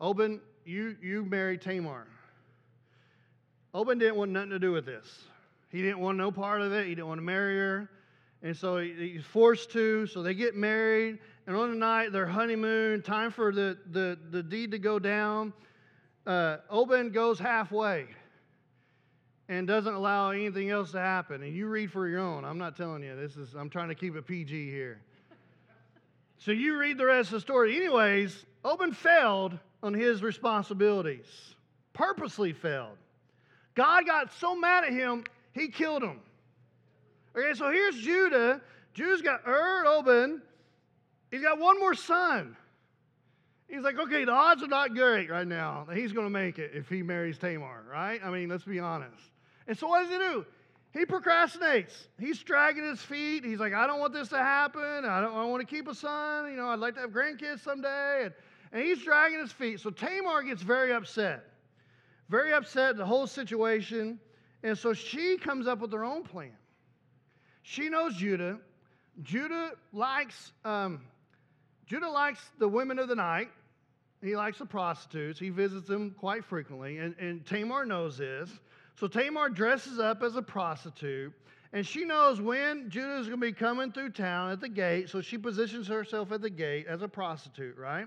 Obed, 0.00 0.40
you, 0.64 0.96
you 1.02 1.24
marry 1.24 1.58
Tamar. 1.58 2.06
Obed 3.74 3.98
didn't 3.98 4.16
want 4.16 4.30
nothing 4.30 4.50
to 4.50 4.58
do 4.58 4.72
with 4.72 4.86
this. 4.86 5.24
He 5.70 5.80
didn't 5.80 6.00
want 6.00 6.18
no 6.18 6.30
part 6.30 6.60
of 6.60 6.72
it. 6.72 6.86
He 6.86 6.94
didn't 6.94 7.08
want 7.08 7.18
to 7.18 7.24
marry 7.24 7.56
her. 7.56 7.90
And 8.42 8.56
so 8.56 8.78
he's 8.78 9.24
forced 9.24 9.70
to. 9.72 10.06
So 10.06 10.22
they 10.22 10.34
get 10.34 10.56
married. 10.56 11.18
And 11.46 11.56
on 11.56 11.70
the 11.70 11.76
night, 11.76 12.12
their 12.12 12.26
honeymoon, 12.26 13.02
time 13.02 13.30
for 13.30 13.52
the, 13.52 13.78
the, 13.90 14.18
the 14.30 14.42
deed 14.42 14.72
to 14.72 14.78
go 14.78 14.98
down, 14.98 15.52
uh, 16.26 16.58
goes 17.12 17.38
halfway 17.38 18.06
and 19.48 19.66
doesn't 19.66 19.94
allow 19.94 20.30
anything 20.30 20.70
else 20.70 20.92
to 20.92 20.98
happen. 20.98 21.42
And 21.42 21.54
you 21.54 21.66
read 21.66 21.90
for 21.90 22.08
your 22.08 22.20
own. 22.20 22.44
I'm 22.44 22.58
not 22.58 22.76
telling 22.76 23.02
you. 23.02 23.16
This 23.16 23.36
is 23.36 23.54
I'm 23.54 23.68
trying 23.68 23.88
to 23.88 23.94
keep 23.94 24.16
it 24.16 24.26
PG 24.26 24.70
here. 24.70 25.00
so 26.38 26.52
you 26.52 26.78
read 26.78 26.96
the 26.96 27.06
rest 27.06 27.28
of 27.28 27.34
the 27.34 27.40
story. 27.40 27.76
Anyways, 27.76 28.46
Obed 28.64 28.96
failed 28.96 29.58
on 29.82 29.94
his 29.94 30.22
responsibilities. 30.22 31.26
Purposely 31.92 32.52
failed. 32.52 32.96
God 33.74 34.06
got 34.06 34.32
so 34.34 34.54
mad 34.54 34.84
at 34.84 34.92
him, 34.92 35.24
he 35.52 35.68
killed 35.68 36.02
him. 36.02 36.20
Okay, 37.36 37.54
so 37.54 37.70
here's 37.70 37.96
Judah. 37.98 38.60
Judah's 38.94 39.22
got 39.22 39.40
Ur, 39.46 39.84
Obed. 39.86 40.42
He's 41.30 41.42
got 41.42 41.58
one 41.58 41.78
more 41.78 41.94
son. 41.94 42.56
He's 43.68 43.82
like, 43.82 43.98
okay, 43.98 44.24
the 44.24 44.32
odds 44.32 44.62
are 44.62 44.68
not 44.68 44.94
great 44.94 45.30
right 45.30 45.46
now 45.46 45.86
that 45.88 45.96
he's 45.96 46.12
going 46.12 46.26
to 46.26 46.30
make 46.30 46.58
it 46.58 46.72
if 46.74 46.90
he 46.90 47.02
marries 47.02 47.38
Tamar, 47.38 47.84
right? 47.90 48.20
I 48.22 48.30
mean, 48.30 48.50
let's 48.50 48.64
be 48.64 48.78
honest. 48.78 49.30
And 49.66 49.78
so 49.78 49.88
what 49.88 50.02
does 50.02 50.10
he 50.10 50.18
do? 50.18 50.44
He 50.92 51.06
procrastinates. 51.06 52.08
He's 52.20 52.38
dragging 52.42 52.84
his 52.84 53.00
feet. 53.00 53.46
He's 53.46 53.60
like, 53.60 53.72
I 53.72 53.86
don't 53.86 53.98
want 53.98 54.12
this 54.12 54.28
to 54.28 54.36
happen. 54.36 55.06
I 55.06 55.22
don't 55.22 55.34
I 55.34 55.44
want 55.46 55.66
to 55.66 55.74
keep 55.74 55.88
a 55.88 55.94
son. 55.94 56.50
You 56.50 56.56
know, 56.58 56.68
I'd 56.68 56.80
like 56.80 56.96
to 56.96 57.00
have 57.00 57.10
grandkids 57.10 57.60
someday. 57.60 58.24
And, 58.24 58.34
and 58.72 58.82
he's 58.82 59.02
dragging 59.02 59.40
his 59.40 59.52
feet. 59.52 59.80
So 59.80 59.88
Tamar 59.88 60.42
gets 60.42 60.60
very 60.60 60.92
upset 60.92 61.46
very 62.32 62.54
upset 62.54 62.96
the 62.96 63.04
whole 63.04 63.26
situation. 63.26 64.18
And 64.64 64.76
so 64.76 64.94
she 64.94 65.36
comes 65.36 65.66
up 65.66 65.80
with 65.80 65.92
her 65.92 66.04
own 66.04 66.24
plan. 66.24 66.56
She 67.62 67.88
knows 67.88 68.16
Judah. 68.16 68.58
Judah 69.22 69.72
likes 69.92 70.52
um, 70.64 71.00
Judah 71.86 72.08
likes 72.08 72.40
the 72.58 72.68
women 72.68 72.98
of 72.98 73.08
the 73.08 73.14
night. 73.14 73.50
He 74.22 74.36
likes 74.36 74.58
the 74.58 74.66
prostitutes. 74.66 75.38
He 75.38 75.50
visits 75.50 75.88
them 75.88 76.14
quite 76.18 76.44
frequently. 76.44 76.98
And, 76.98 77.14
and 77.18 77.44
Tamar 77.44 77.84
knows 77.84 78.18
this. 78.18 78.50
So 78.98 79.08
Tamar 79.08 79.48
dresses 79.48 79.98
up 79.98 80.22
as 80.22 80.36
a 80.36 80.42
prostitute. 80.42 81.32
And 81.72 81.86
she 81.86 82.04
knows 82.04 82.40
when 82.40 82.88
Judah 82.88 83.18
is 83.18 83.26
going 83.26 83.40
to 83.40 83.46
be 83.46 83.52
coming 83.52 83.92
through 83.92 84.10
town 84.10 84.52
at 84.52 84.60
the 84.60 84.68
gate. 84.68 85.08
So 85.08 85.20
she 85.20 85.38
positions 85.38 85.88
herself 85.88 86.30
at 86.30 86.40
the 86.40 86.50
gate 86.50 86.86
as 86.86 87.02
a 87.02 87.08
prostitute, 87.08 87.76
right? 87.76 88.06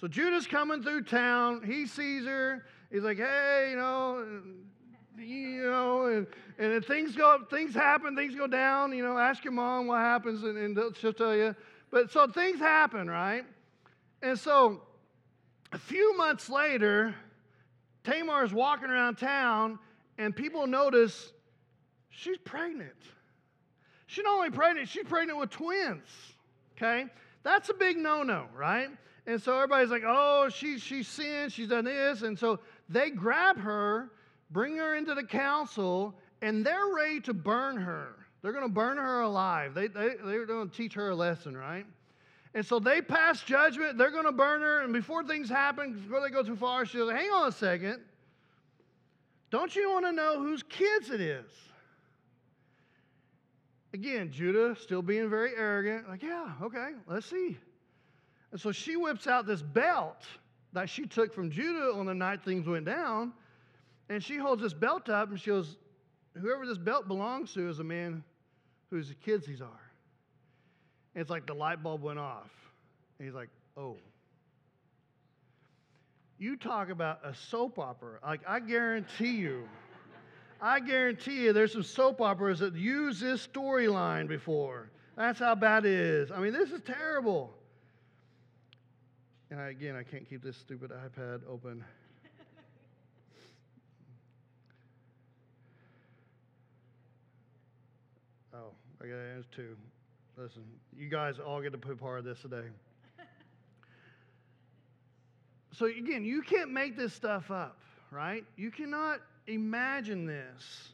So 0.00 0.08
Judah's 0.08 0.46
coming 0.46 0.82
through 0.82 1.04
town. 1.04 1.62
He 1.64 1.86
sees 1.86 2.24
her. 2.24 2.64
He's 2.90 3.02
like, 3.02 3.18
hey, 3.18 3.68
you 3.70 3.76
know, 3.76 4.42
you 5.18 5.62
know, 5.64 6.06
and, 6.06 6.26
and 6.58 6.84
things 6.84 7.14
go, 7.14 7.38
things 7.50 7.74
happen, 7.74 8.16
things 8.16 8.34
go 8.34 8.46
down. 8.46 8.92
You 8.92 9.02
know, 9.02 9.18
ask 9.18 9.44
your 9.44 9.52
mom 9.52 9.86
what 9.86 9.98
happens, 9.98 10.42
and, 10.42 10.56
and 10.56 10.96
she'll 10.96 11.12
tell 11.12 11.34
you. 11.34 11.54
But 11.90 12.10
so 12.10 12.26
things 12.26 12.58
happen, 12.58 13.08
right? 13.08 13.44
And 14.22 14.38
so 14.38 14.82
a 15.72 15.78
few 15.78 16.16
months 16.16 16.48
later, 16.48 17.14
Tamar 18.04 18.44
is 18.44 18.52
walking 18.52 18.90
around 18.90 19.16
town, 19.16 19.78
and 20.18 20.34
people 20.34 20.66
notice 20.66 21.32
she's 22.10 22.38
pregnant. 22.38 22.92
She's 24.06 24.24
not 24.24 24.34
only 24.34 24.50
pregnant, 24.50 24.88
she's 24.88 25.04
pregnant 25.04 25.38
with 25.38 25.50
twins. 25.50 26.08
Okay? 26.76 27.06
That's 27.42 27.68
a 27.68 27.74
big 27.74 27.96
no 27.96 28.22
no, 28.22 28.46
right? 28.54 28.88
And 29.26 29.42
so 29.42 29.54
everybody's 29.54 29.90
like, 29.90 30.04
oh, 30.06 30.48
she, 30.48 30.78
she's 30.78 31.08
sinned, 31.08 31.52
she's 31.52 31.68
done 31.68 31.84
this. 31.84 32.22
And 32.22 32.38
so 32.38 32.60
they 32.88 33.10
grab 33.10 33.58
her, 33.58 34.10
bring 34.50 34.76
her 34.76 34.94
into 34.94 35.14
the 35.14 35.24
council, 35.24 36.14
and 36.42 36.64
they're 36.64 36.94
ready 36.94 37.20
to 37.22 37.34
burn 37.34 37.76
her. 37.76 38.14
They're 38.42 38.52
going 38.52 38.64
to 38.64 38.72
burn 38.72 38.96
her 38.96 39.22
alive. 39.22 39.74
They, 39.74 39.88
they, 39.88 40.14
they're 40.24 40.46
going 40.46 40.68
to 40.68 40.76
teach 40.76 40.94
her 40.94 41.10
a 41.10 41.14
lesson, 41.14 41.56
right? 41.56 41.86
And 42.54 42.64
so 42.64 42.78
they 42.78 43.02
pass 43.02 43.42
judgment. 43.42 43.98
They're 43.98 44.10
going 44.10 44.24
to 44.24 44.32
burn 44.32 44.62
her. 44.62 44.82
And 44.82 44.92
before 44.92 45.24
things 45.24 45.48
happen, 45.48 45.92
before 45.92 46.20
they 46.20 46.30
go 46.30 46.42
too 46.42 46.56
far, 46.56 46.86
she's 46.86 47.00
like, 47.00 47.16
hang 47.16 47.30
on 47.30 47.48
a 47.48 47.52
second. 47.52 48.00
Don't 49.50 49.74
you 49.74 49.90
want 49.90 50.06
to 50.06 50.12
know 50.12 50.38
whose 50.38 50.62
kids 50.62 51.10
it 51.10 51.20
is? 51.20 51.50
Again, 53.92 54.30
Judah 54.30 54.76
still 54.80 55.02
being 55.02 55.30
very 55.30 55.52
arrogant, 55.56 56.08
like, 56.08 56.22
yeah, 56.22 56.52
okay, 56.62 56.90
let's 57.06 57.26
see. 57.26 57.56
And 58.52 58.60
so 58.60 58.72
she 58.72 58.96
whips 58.96 59.26
out 59.26 59.46
this 59.46 59.62
belt 59.62 60.26
that 60.72 60.90
she 60.90 61.06
took 61.06 61.32
from 61.32 61.50
Judah 61.50 61.92
on 61.94 62.06
the 62.06 62.14
night 62.14 62.44
things 62.44 62.66
went 62.66 62.84
down. 62.84 63.32
And 64.08 64.22
she 64.22 64.36
holds 64.36 64.62
this 64.62 64.74
belt 64.74 65.08
up 65.08 65.30
and 65.30 65.40
she 65.40 65.50
goes, 65.50 65.76
Whoever 66.40 66.66
this 66.66 66.78
belt 66.78 67.08
belongs 67.08 67.54
to 67.54 67.68
is 67.68 67.78
a 67.78 67.84
man 67.84 68.22
whose 68.90 69.14
kids 69.24 69.46
these 69.46 69.62
are. 69.62 69.90
And 71.14 71.22
it's 71.22 71.30
like 71.30 71.46
the 71.46 71.54
light 71.54 71.82
bulb 71.82 72.02
went 72.02 72.18
off. 72.18 72.50
And 73.18 73.26
he's 73.26 73.34
like, 73.34 73.48
Oh. 73.76 73.96
You 76.38 76.56
talk 76.56 76.90
about 76.90 77.20
a 77.24 77.34
soap 77.34 77.78
opera. 77.78 78.18
Like, 78.22 78.42
I 78.46 78.60
guarantee 78.60 79.36
you, 79.36 79.66
I 80.60 80.80
guarantee 80.80 81.44
you 81.44 81.54
there's 81.54 81.72
some 81.72 81.82
soap 81.82 82.20
operas 82.20 82.58
that 82.58 82.74
use 82.74 83.20
this 83.20 83.46
storyline 83.46 84.28
before. 84.28 84.90
That's 85.16 85.38
how 85.38 85.54
bad 85.54 85.86
it 85.86 85.92
is. 85.92 86.30
I 86.30 86.40
mean, 86.40 86.52
this 86.52 86.72
is 86.72 86.82
terrible. 86.82 87.54
And 89.50 89.58
I, 89.60 89.68
again, 89.70 89.96
I 89.96 90.02
can't 90.02 90.28
keep 90.28 90.42
this 90.42 90.56
stupid 90.56 90.90
iPad 90.90 91.40
open. 91.48 91.84
oh, 98.54 98.72
I 99.02 99.06
got 99.06 99.14
there's 99.14 99.46
two. 99.54 99.76
Listen, 100.36 100.64
you 100.96 101.08
guys 101.08 101.38
all 101.38 101.62
get 101.62 101.72
to 101.72 101.78
be 101.78 101.94
part 101.94 102.18
of 102.18 102.24
this 102.24 102.40
today. 102.40 102.66
so 105.72 105.86
again, 105.86 106.24
you 106.24 106.42
can't 106.42 106.70
make 106.70 106.96
this 106.96 107.12
stuff 107.12 107.50
up, 107.50 107.78
right? 108.10 108.44
You 108.56 108.70
cannot 108.70 109.20
imagine 109.46 110.26
this. 110.26 110.92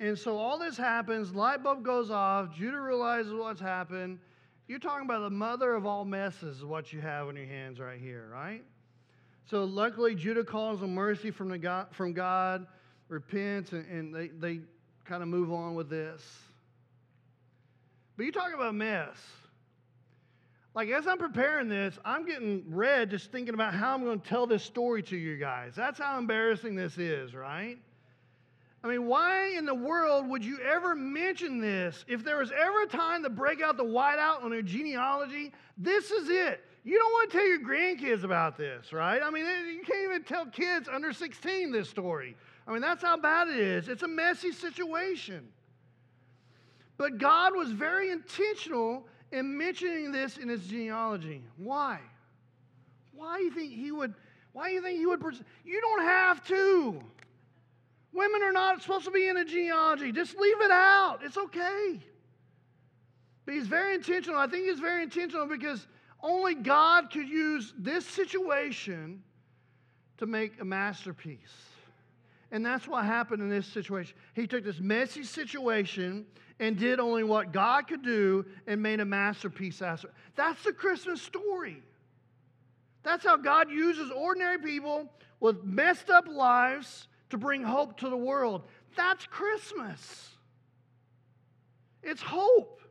And 0.00 0.18
so 0.18 0.36
all 0.36 0.58
this 0.58 0.76
happens, 0.76 1.34
light 1.34 1.62
bulb 1.62 1.84
goes 1.84 2.10
off, 2.10 2.54
Judah 2.54 2.80
realizes 2.80 3.32
what's 3.32 3.60
happened. 3.60 4.18
You're 4.66 4.80
talking 4.80 5.04
about 5.04 5.20
the 5.20 5.30
mother 5.30 5.74
of 5.74 5.86
all 5.86 6.04
messes, 6.04 6.58
is 6.58 6.64
what 6.64 6.92
you 6.92 7.00
have 7.00 7.28
in 7.28 7.36
your 7.36 7.46
hands 7.46 7.78
right 7.78 8.00
here, 8.00 8.28
right? 8.32 8.64
So 9.46 9.64
luckily, 9.64 10.14
Judah 10.14 10.44
calls 10.44 10.82
on 10.82 10.94
mercy 10.94 11.30
from, 11.30 11.50
the 11.50 11.58
God, 11.58 11.88
from 11.92 12.12
God, 12.12 12.66
repents, 13.08 13.72
and, 13.72 13.86
and 13.86 14.14
they, 14.14 14.28
they 14.28 14.60
kind 15.04 15.22
of 15.22 15.28
move 15.28 15.52
on 15.52 15.74
with 15.74 15.90
this. 15.90 16.22
But 18.16 18.26
you 18.26 18.32
talk 18.32 18.54
about 18.54 18.74
mess. 18.74 19.16
Like, 20.74 20.88
as 20.88 21.06
I'm 21.06 21.18
preparing 21.18 21.68
this, 21.68 21.98
I'm 22.04 22.26
getting 22.26 22.64
red 22.68 23.10
just 23.10 23.30
thinking 23.30 23.54
about 23.54 23.74
how 23.74 23.94
I'm 23.94 24.04
going 24.04 24.20
to 24.20 24.28
tell 24.28 24.46
this 24.46 24.64
story 24.64 25.02
to 25.04 25.16
you 25.16 25.36
guys. 25.36 25.74
That's 25.76 25.98
how 25.98 26.18
embarrassing 26.18 26.74
this 26.74 26.98
is, 26.98 27.34
right? 27.34 27.78
I 28.82 28.88
mean, 28.88 29.06
why 29.06 29.54
in 29.56 29.66
the 29.66 29.74
world 29.74 30.28
would 30.28 30.44
you 30.44 30.58
ever 30.58 30.94
mention 30.94 31.60
this? 31.60 32.04
If 32.08 32.24
there 32.24 32.38
was 32.38 32.50
ever 32.50 32.82
a 32.82 32.86
time 32.86 33.22
to 33.22 33.30
break 33.30 33.62
out 33.62 33.76
the 33.76 33.84
whiteout 33.84 34.42
on 34.42 34.52
a 34.52 34.62
genealogy, 34.62 35.52
this 35.78 36.10
is 36.10 36.28
it. 36.28 36.62
You 36.82 36.98
don't 36.98 37.12
want 37.12 37.30
to 37.30 37.38
tell 37.38 37.46
your 37.46 37.60
grandkids 37.60 38.24
about 38.24 38.58
this, 38.58 38.92
right? 38.92 39.22
I 39.22 39.30
mean, 39.30 39.46
you 39.46 39.82
can't 39.86 40.04
even 40.04 40.22
tell 40.24 40.44
kids 40.44 40.86
under 40.86 41.14
16 41.14 41.72
this 41.72 41.88
story. 41.88 42.36
I 42.66 42.72
mean, 42.72 42.82
that's 42.82 43.02
how 43.02 43.16
bad 43.16 43.48
it 43.48 43.58
is. 43.58 43.88
It's 43.88 44.02
a 44.02 44.08
messy 44.08 44.52
situation. 44.52 45.48
But 46.96 47.18
God 47.18 47.56
was 47.56 47.70
very 47.72 48.10
intentional 48.10 49.06
in 49.32 49.56
mentioning 49.58 50.12
this 50.12 50.36
in 50.36 50.48
his 50.48 50.66
genealogy. 50.66 51.42
Why? 51.56 51.98
Why 53.12 53.38
do 53.38 53.44
you 53.44 53.50
think 53.50 53.72
he 53.72 53.90
would? 53.90 54.14
Why 54.52 54.68
do 54.68 54.74
you 54.74 54.82
think 54.82 54.98
he 54.98 55.06
would? 55.06 55.20
Pres- 55.20 55.42
you 55.64 55.80
don't 55.80 56.02
have 56.02 56.46
to. 56.46 57.02
Women 58.12 58.42
are 58.42 58.52
not 58.52 58.80
supposed 58.80 59.04
to 59.06 59.10
be 59.10 59.26
in 59.26 59.36
a 59.36 59.44
genealogy. 59.44 60.12
Just 60.12 60.38
leave 60.38 60.60
it 60.60 60.70
out. 60.70 61.18
It's 61.24 61.36
okay. 61.36 62.00
But 63.44 63.54
he's 63.54 63.66
very 63.66 63.96
intentional. 63.96 64.38
I 64.38 64.46
think 64.46 64.66
he's 64.66 64.78
very 64.78 65.02
intentional 65.02 65.46
because 65.46 65.86
only 66.22 66.54
God 66.54 67.10
could 67.10 67.28
use 67.28 67.74
this 67.76 68.06
situation 68.06 69.22
to 70.18 70.26
make 70.26 70.60
a 70.60 70.64
masterpiece. 70.64 71.63
And 72.54 72.64
that's 72.64 72.86
what 72.86 73.04
happened 73.04 73.42
in 73.42 73.48
this 73.48 73.66
situation. 73.66 74.14
He 74.32 74.46
took 74.46 74.62
this 74.62 74.78
messy 74.78 75.24
situation 75.24 76.24
and 76.60 76.78
did 76.78 77.00
only 77.00 77.24
what 77.24 77.52
God 77.52 77.88
could 77.88 78.04
do 78.04 78.46
and 78.68 78.80
made 78.80 79.00
a 79.00 79.04
masterpiece 79.04 79.82
out 79.82 80.04
of 80.04 80.10
it. 80.10 80.16
That's 80.36 80.62
the 80.62 80.72
Christmas 80.72 81.20
story. 81.20 81.82
That's 83.02 83.26
how 83.26 83.38
God 83.38 83.72
uses 83.72 84.08
ordinary 84.12 84.58
people 84.58 85.12
with 85.40 85.64
messed 85.64 86.10
up 86.10 86.28
lives 86.28 87.08
to 87.30 87.38
bring 87.38 87.64
hope 87.64 87.98
to 87.98 88.08
the 88.08 88.16
world. 88.16 88.62
That's 88.96 89.26
Christmas. 89.26 90.30
It's 92.04 92.22
hope. 92.22 92.82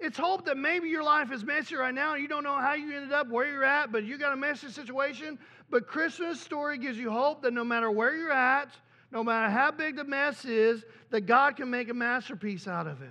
It's 0.00 0.18
hope 0.18 0.46
that 0.46 0.56
maybe 0.56 0.88
your 0.88 1.04
life 1.04 1.30
is 1.30 1.44
messy 1.44 1.76
right 1.76 1.94
now 1.94 2.16
you 2.16 2.26
don't 2.26 2.42
know 2.42 2.58
how 2.58 2.74
you 2.74 2.92
ended 2.92 3.12
up 3.12 3.28
where 3.28 3.46
you're 3.46 3.62
at, 3.62 3.92
but 3.92 4.02
you 4.02 4.18
got 4.18 4.32
a 4.32 4.36
messy 4.36 4.68
situation. 4.68 5.38
But 5.70 5.86
Christmas 5.86 6.40
story 6.40 6.76
gives 6.76 6.98
you 6.98 7.12
hope 7.12 7.42
that 7.42 7.52
no 7.52 7.62
matter 7.62 7.88
where 7.88 8.16
you're 8.16 8.32
at, 8.32 8.74
no 9.12 9.22
matter 9.22 9.50
how 9.50 9.70
big 9.70 9.96
the 9.96 10.04
mess 10.04 10.44
is, 10.44 10.84
that 11.10 11.22
God 11.22 11.56
can 11.56 11.70
make 11.70 11.90
a 11.90 11.94
masterpiece 11.94 12.66
out 12.66 12.86
of 12.86 13.02
it. 13.02 13.08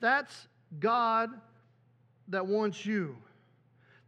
That's 0.00 0.48
God 0.80 1.30
that 2.28 2.44
wants 2.44 2.84
you. 2.84 3.16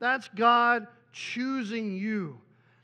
That's 0.01 0.29
God 0.35 0.89
choosing 1.13 1.97
you. 1.97 2.41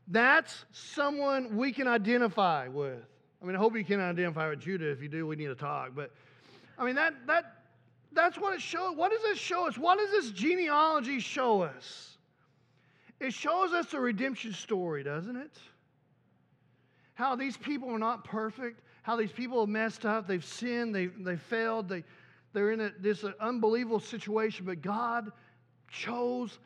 That's 0.07 0.65
someone 0.71 1.57
we 1.57 1.73
can 1.73 1.89
identify 1.89 2.69
with. 2.69 3.03
I 3.43 3.47
mean, 3.47 3.57
I 3.57 3.59
hope 3.59 3.77
you 3.77 3.85
can 3.85 4.01
identify 4.01 4.49
with 4.49 4.61
Judah. 4.61 4.91
If 4.91 5.03
you 5.03 5.09
do, 5.09 5.27
we 5.27 5.35
need 5.35 5.47
to 5.47 5.55
talk. 5.57 5.91
But 5.95 6.13
I 6.79 6.85
mean, 6.85 6.95
that, 6.95 7.15
that, 7.27 7.57
that's 8.13 8.39
what 8.39 8.55
it 8.55 8.61
shows. 8.61 8.97
What 8.97 9.11
does 9.11 9.23
this 9.23 9.39
show 9.39 9.67
us? 9.67 9.77
What 9.77 9.99
does 9.99 10.11
this 10.11 10.31
genealogy 10.31 11.19
show 11.19 11.63
us? 11.63 12.17
It 13.19 13.35
shows 13.35 13.73
us 13.73 13.93
a 13.93 14.01
redemption 14.01 14.53
story, 14.53 15.03
doesn't 15.03 15.37
it? 15.37 15.59
How 17.21 17.37
these 17.37 17.59
people 17.59 17.91
are 17.91 17.99
not 17.99 18.25
perfect, 18.25 18.81
how 19.03 19.15
these 19.15 19.31
people 19.31 19.61
have 19.61 19.69
messed 19.69 20.07
up, 20.07 20.27
they've 20.27 20.43
sinned, 20.43 20.95
they, 20.95 21.09
they 21.09 21.37
failed, 21.37 21.87
they, 21.87 22.03
they're 22.55 22.71
in 22.71 22.81
a, 22.81 22.93
this 22.99 23.25
uh, 23.25 23.33
unbelievable 23.39 24.01
situation, 24.01 24.65
but 24.65 24.81
God 24.81 25.31
chose 25.91 26.59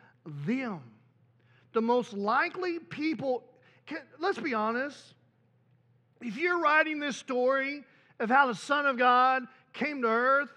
them. 0.47 0.79
The 1.73 1.83
most 1.83 2.13
likely 2.13 2.79
people, 2.79 3.43
can, 3.87 3.99
let's 4.21 4.39
be 4.39 4.55
honest, 4.55 5.15
if 6.21 6.37
you're 6.37 6.61
writing 6.61 7.01
this 7.01 7.17
story 7.17 7.83
of 8.21 8.31
how 8.31 8.47
the 8.47 8.55
Son 8.55 8.87
of 8.87 8.97
God 8.97 9.43
came 9.73 10.03
to 10.03 10.09
earth, 10.09 10.51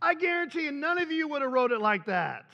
I 0.00 0.14
guarantee 0.14 0.62
you 0.64 0.72
none 0.72 0.96
of 0.96 1.12
you 1.12 1.28
would 1.28 1.42
have 1.42 1.52
wrote 1.52 1.72
it 1.72 1.82
like 1.82 2.06
that. 2.06 2.46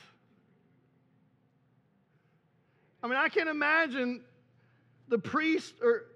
I 3.04 3.06
mean, 3.06 3.18
I 3.18 3.28
can't 3.28 3.48
imagine 3.48 4.22
the 5.06 5.18
priest 5.18 5.74
or 5.80 6.06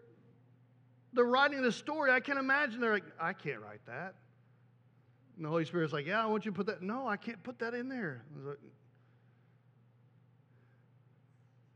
they're 1.17 1.25
writing 1.25 1.63
the 1.63 1.73
story. 1.73 2.13
I 2.13 2.21
can't 2.21 2.39
imagine 2.39 2.81
they're 2.81 2.93
like, 2.93 3.05
I 3.21 3.33
can't 3.33 3.61
write 3.61 3.85
that. 3.87 4.15
And 5.37 5.45
the 5.45 5.49
Holy 5.49 5.65
Spirit's 5.65 5.93
like, 5.93 6.07
Yeah, 6.07 6.23
I 6.23 6.27
want 6.27 6.45
you 6.45 6.53
to 6.53 6.57
put 6.57 6.67
that. 6.67 6.83
No, 6.83 7.09
I 7.09 7.17
can't 7.17 7.43
put 7.43 7.59
that 7.59 7.75
in 7.75 7.89
there. 7.89 8.23
Like, 8.45 8.59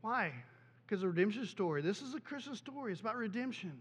Why? 0.01 0.31
Because 0.85 1.01
the 1.01 1.07
redemption 1.07 1.45
story. 1.45 1.81
This 1.81 2.01
is 2.01 2.15
a 2.15 2.19
Christian 2.19 2.55
story. 2.55 2.91
It's 2.91 3.01
about 3.01 3.17
redemption. 3.17 3.73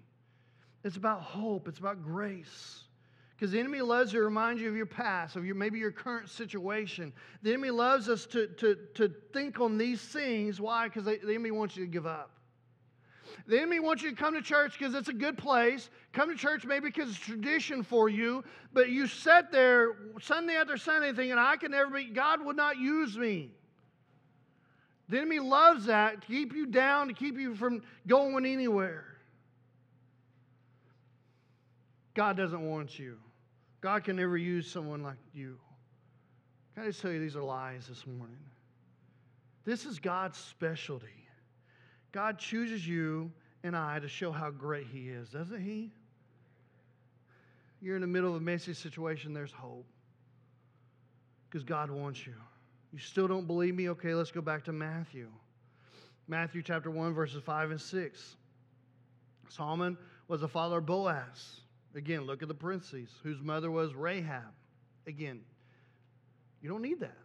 It's 0.82 0.96
about 0.96 1.22
hope. 1.22 1.68
It's 1.68 1.78
about 1.78 2.02
grace. 2.02 2.84
Because 3.36 3.52
the 3.52 3.58
enemy 3.58 3.80
loves 3.80 4.12
to 4.12 4.20
remind 4.20 4.60
you 4.60 4.68
of 4.68 4.76
your 4.76 4.86
past, 4.86 5.34
of 5.36 5.46
your 5.46 5.54
maybe 5.54 5.78
your 5.78 5.92
current 5.92 6.28
situation. 6.28 7.12
The 7.42 7.50
enemy 7.50 7.70
loves 7.70 8.08
us 8.08 8.26
to, 8.26 8.48
to, 8.48 8.76
to 8.94 9.10
think 9.32 9.60
on 9.60 9.78
these 9.78 10.00
things. 10.00 10.60
Why? 10.60 10.88
Because 10.88 11.04
the 11.04 11.18
enemy 11.22 11.50
wants 11.50 11.74
you 11.76 11.86
to 11.86 11.90
give 11.90 12.06
up. 12.06 12.39
The 13.46 13.58
enemy 13.58 13.80
wants 13.80 14.02
you 14.02 14.10
to 14.10 14.16
come 14.16 14.34
to 14.34 14.42
church 14.42 14.78
because 14.78 14.94
it's 14.94 15.08
a 15.08 15.14
good 15.14 15.38
place. 15.38 15.90
Come 16.12 16.30
to 16.30 16.36
church 16.36 16.64
maybe 16.64 16.88
because 16.88 17.10
it's 17.10 17.18
tradition 17.18 17.82
for 17.82 18.08
you, 18.08 18.44
but 18.72 18.88
you 18.90 19.06
sit 19.06 19.50
there 19.50 19.96
Sunday 20.20 20.54
after 20.54 20.76
Sunday 20.76 21.12
thinking, 21.12 21.38
I 21.38 21.56
can 21.56 21.70
never 21.70 21.90
be, 21.90 22.04
God 22.04 22.44
would 22.44 22.56
not 22.56 22.78
use 22.78 23.16
me. 23.16 23.50
The 25.08 25.18
enemy 25.18 25.40
loves 25.40 25.86
that 25.86 26.20
to 26.20 26.26
keep 26.26 26.54
you 26.54 26.66
down, 26.66 27.08
to 27.08 27.14
keep 27.14 27.36
you 27.36 27.54
from 27.54 27.82
going 28.06 28.46
anywhere. 28.46 29.04
God 32.14 32.36
doesn't 32.36 32.68
want 32.68 32.98
you. 32.98 33.18
God 33.80 34.04
can 34.04 34.16
never 34.16 34.36
use 34.36 34.70
someone 34.70 35.02
like 35.02 35.18
you. 35.34 35.58
Can 36.74 36.84
I 36.84 36.86
just 36.86 37.00
tell 37.00 37.10
you 37.10 37.18
these 37.18 37.36
are 37.36 37.42
lies 37.42 37.86
this 37.88 38.06
morning? 38.06 38.36
This 39.64 39.84
is 39.84 39.98
God's 39.98 40.38
specialty. 40.38 41.19
God 42.12 42.38
chooses 42.38 42.86
you 42.86 43.30
and 43.62 43.76
I 43.76 43.98
to 43.98 44.08
show 44.08 44.32
how 44.32 44.50
great 44.50 44.86
He 44.92 45.08
is, 45.08 45.28
doesn't 45.28 45.60
He? 45.60 45.92
You're 47.80 47.96
in 47.96 48.02
the 48.02 48.06
middle 48.06 48.30
of 48.30 48.36
a 48.36 48.44
messy 48.44 48.74
situation, 48.74 49.32
there's 49.32 49.52
hope. 49.52 49.86
Because 51.48 51.64
God 51.64 51.90
wants 51.90 52.26
you. 52.26 52.34
You 52.92 52.98
still 52.98 53.28
don't 53.28 53.46
believe 53.46 53.74
me? 53.74 53.88
Okay, 53.90 54.14
let's 54.14 54.30
go 54.30 54.40
back 54.40 54.64
to 54.64 54.72
Matthew. 54.72 55.28
Matthew 56.28 56.62
chapter 56.62 56.90
1, 56.90 57.14
verses 57.14 57.42
5 57.42 57.72
and 57.72 57.80
6. 57.80 58.36
Solomon 59.48 59.96
was 60.28 60.40
the 60.40 60.48
father 60.48 60.78
of 60.78 60.86
Boaz. 60.86 61.60
Again, 61.94 62.22
look 62.22 62.42
at 62.42 62.48
the 62.48 62.54
parentheses, 62.54 63.08
whose 63.22 63.40
mother 63.40 63.70
was 63.70 63.94
Rahab. 63.94 64.52
Again, 65.06 65.40
you 66.62 66.68
don't 66.68 66.82
need 66.82 67.00
that. 67.00 67.16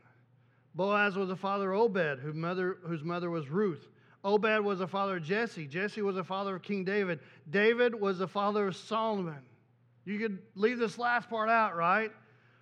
Boaz 0.74 1.16
was 1.16 1.30
the 1.30 1.36
father 1.36 1.72
of 1.72 1.82
Obed, 1.82 2.20
whose 2.20 2.36
mother, 2.36 2.78
whose 2.84 3.04
mother 3.04 3.30
was 3.30 3.48
Ruth. 3.48 3.88
Obed 4.26 4.66
was 4.66 4.80
the 4.80 4.88
father 4.88 5.18
of 5.18 5.24
Jesse. 5.24 5.68
Jesse 5.68 6.02
was 6.02 6.16
the 6.16 6.24
father 6.24 6.56
of 6.56 6.64
King 6.64 6.84
David. 6.84 7.20
David 7.52 7.94
was 7.94 8.18
the 8.18 8.28
father 8.28 8.68
of 8.68 8.76
Solomon. 8.76 9.38
You 10.04 10.18
could 10.18 10.40
leave 10.56 10.80
this 10.80 10.98
last 10.98 11.30
part 11.30 11.48
out, 11.48 11.76
right? 11.76 12.12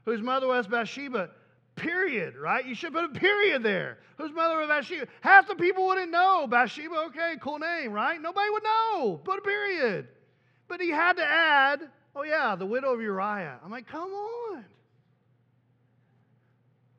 Whose 0.04 0.22
mother 0.22 0.48
was 0.48 0.68
Bathsheba. 0.68 1.30
Period, 1.76 2.36
right? 2.36 2.66
You 2.66 2.76
should 2.76 2.92
put 2.92 3.06
a 3.06 3.10
period 3.10 3.64
there. 3.64 4.00
Whose 4.18 4.34
mother 4.34 4.58
was 4.58 4.68
Bathsheba? 4.68 5.08
Half 5.22 5.48
the 5.48 5.56
people 5.56 5.88
wouldn't 5.88 6.12
know. 6.12 6.48
Bathsheba, 6.48 6.96
okay, 7.08 7.36
cool 7.42 7.60
name, 7.60 7.94
right? 7.94 8.22
Nobody 8.22 8.50
would 8.50 8.64
know. 8.64 9.22
Put 9.24 9.40
a 9.40 9.42
period. 9.42 10.10
But 10.68 10.82
he 10.82 10.90
had 10.90 11.14
to 11.14 11.26
add, 11.26 11.80
oh 12.14 12.24
yeah, 12.24 12.58
the 12.58 12.66
widow 12.66 12.94
of 12.94 13.02
Uriah. 13.02 13.60
I'm 13.64 13.72
like, 13.72 13.88
come 13.88 14.12
on. 14.12 14.66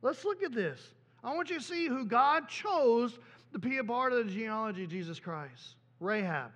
Let's 0.00 0.24
look 0.24 0.42
at 0.42 0.54
this. 0.54 0.80
I 1.22 1.34
want 1.34 1.48
you 1.48 1.58
to 1.58 1.64
see 1.64 1.86
who 1.86 2.04
God 2.04 2.48
chose 2.48 3.18
to 3.54 3.58
be 3.60 3.78
a 3.78 3.84
part 3.84 4.12
of 4.12 4.26
the 4.26 4.32
genealogy 4.32 4.84
of 4.84 4.90
Jesus 4.90 5.20
Christ. 5.20 5.76
Rahab. 6.00 6.50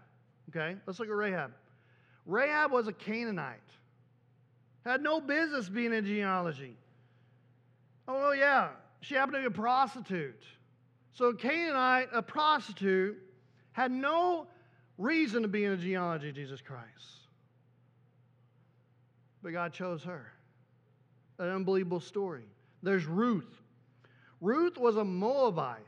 Okay, 0.50 0.76
let's 0.84 0.98
look 0.98 1.08
at 1.08 1.14
Rahab. 1.14 1.52
Rahab 2.26 2.72
was 2.72 2.88
a 2.88 2.92
Canaanite. 2.92 3.58
Had 4.84 5.00
no 5.00 5.20
business 5.20 5.68
being 5.68 5.92
in 5.92 6.04
genealogy. 6.04 6.76
Oh, 8.08 8.32
yeah, 8.32 8.70
she 9.00 9.14
happened 9.14 9.34
to 9.34 9.40
be 9.40 9.46
a 9.46 9.50
prostitute. 9.50 10.42
So, 11.12 11.26
a 11.26 11.34
Canaanite, 11.34 12.08
a 12.12 12.22
prostitute, 12.22 13.16
had 13.72 13.92
no 13.92 14.46
reason 14.96 15.42
to 15.42 15.48
be 15.48 15.64
in 15.64 15.70
the 15.70 15.76
genealogy 15.76 16.30
of 16.30 16.34
Jesus 16.34 16.60
Christ. 16.60 16.86
But 19.42 19.52
God 19.52 19.72
chose 19.72 20.02
her. 20.02 20.32
An 21.38 21.48
unbelievable 21.48 22.00
story. 22.00 22.44
There's 22.82 23.06
Ruth. 23.06 23.62
Ruth 24.40 24.76
was 24.78 24.96
a 24.96 25.04
Moabite. 25.04 25.78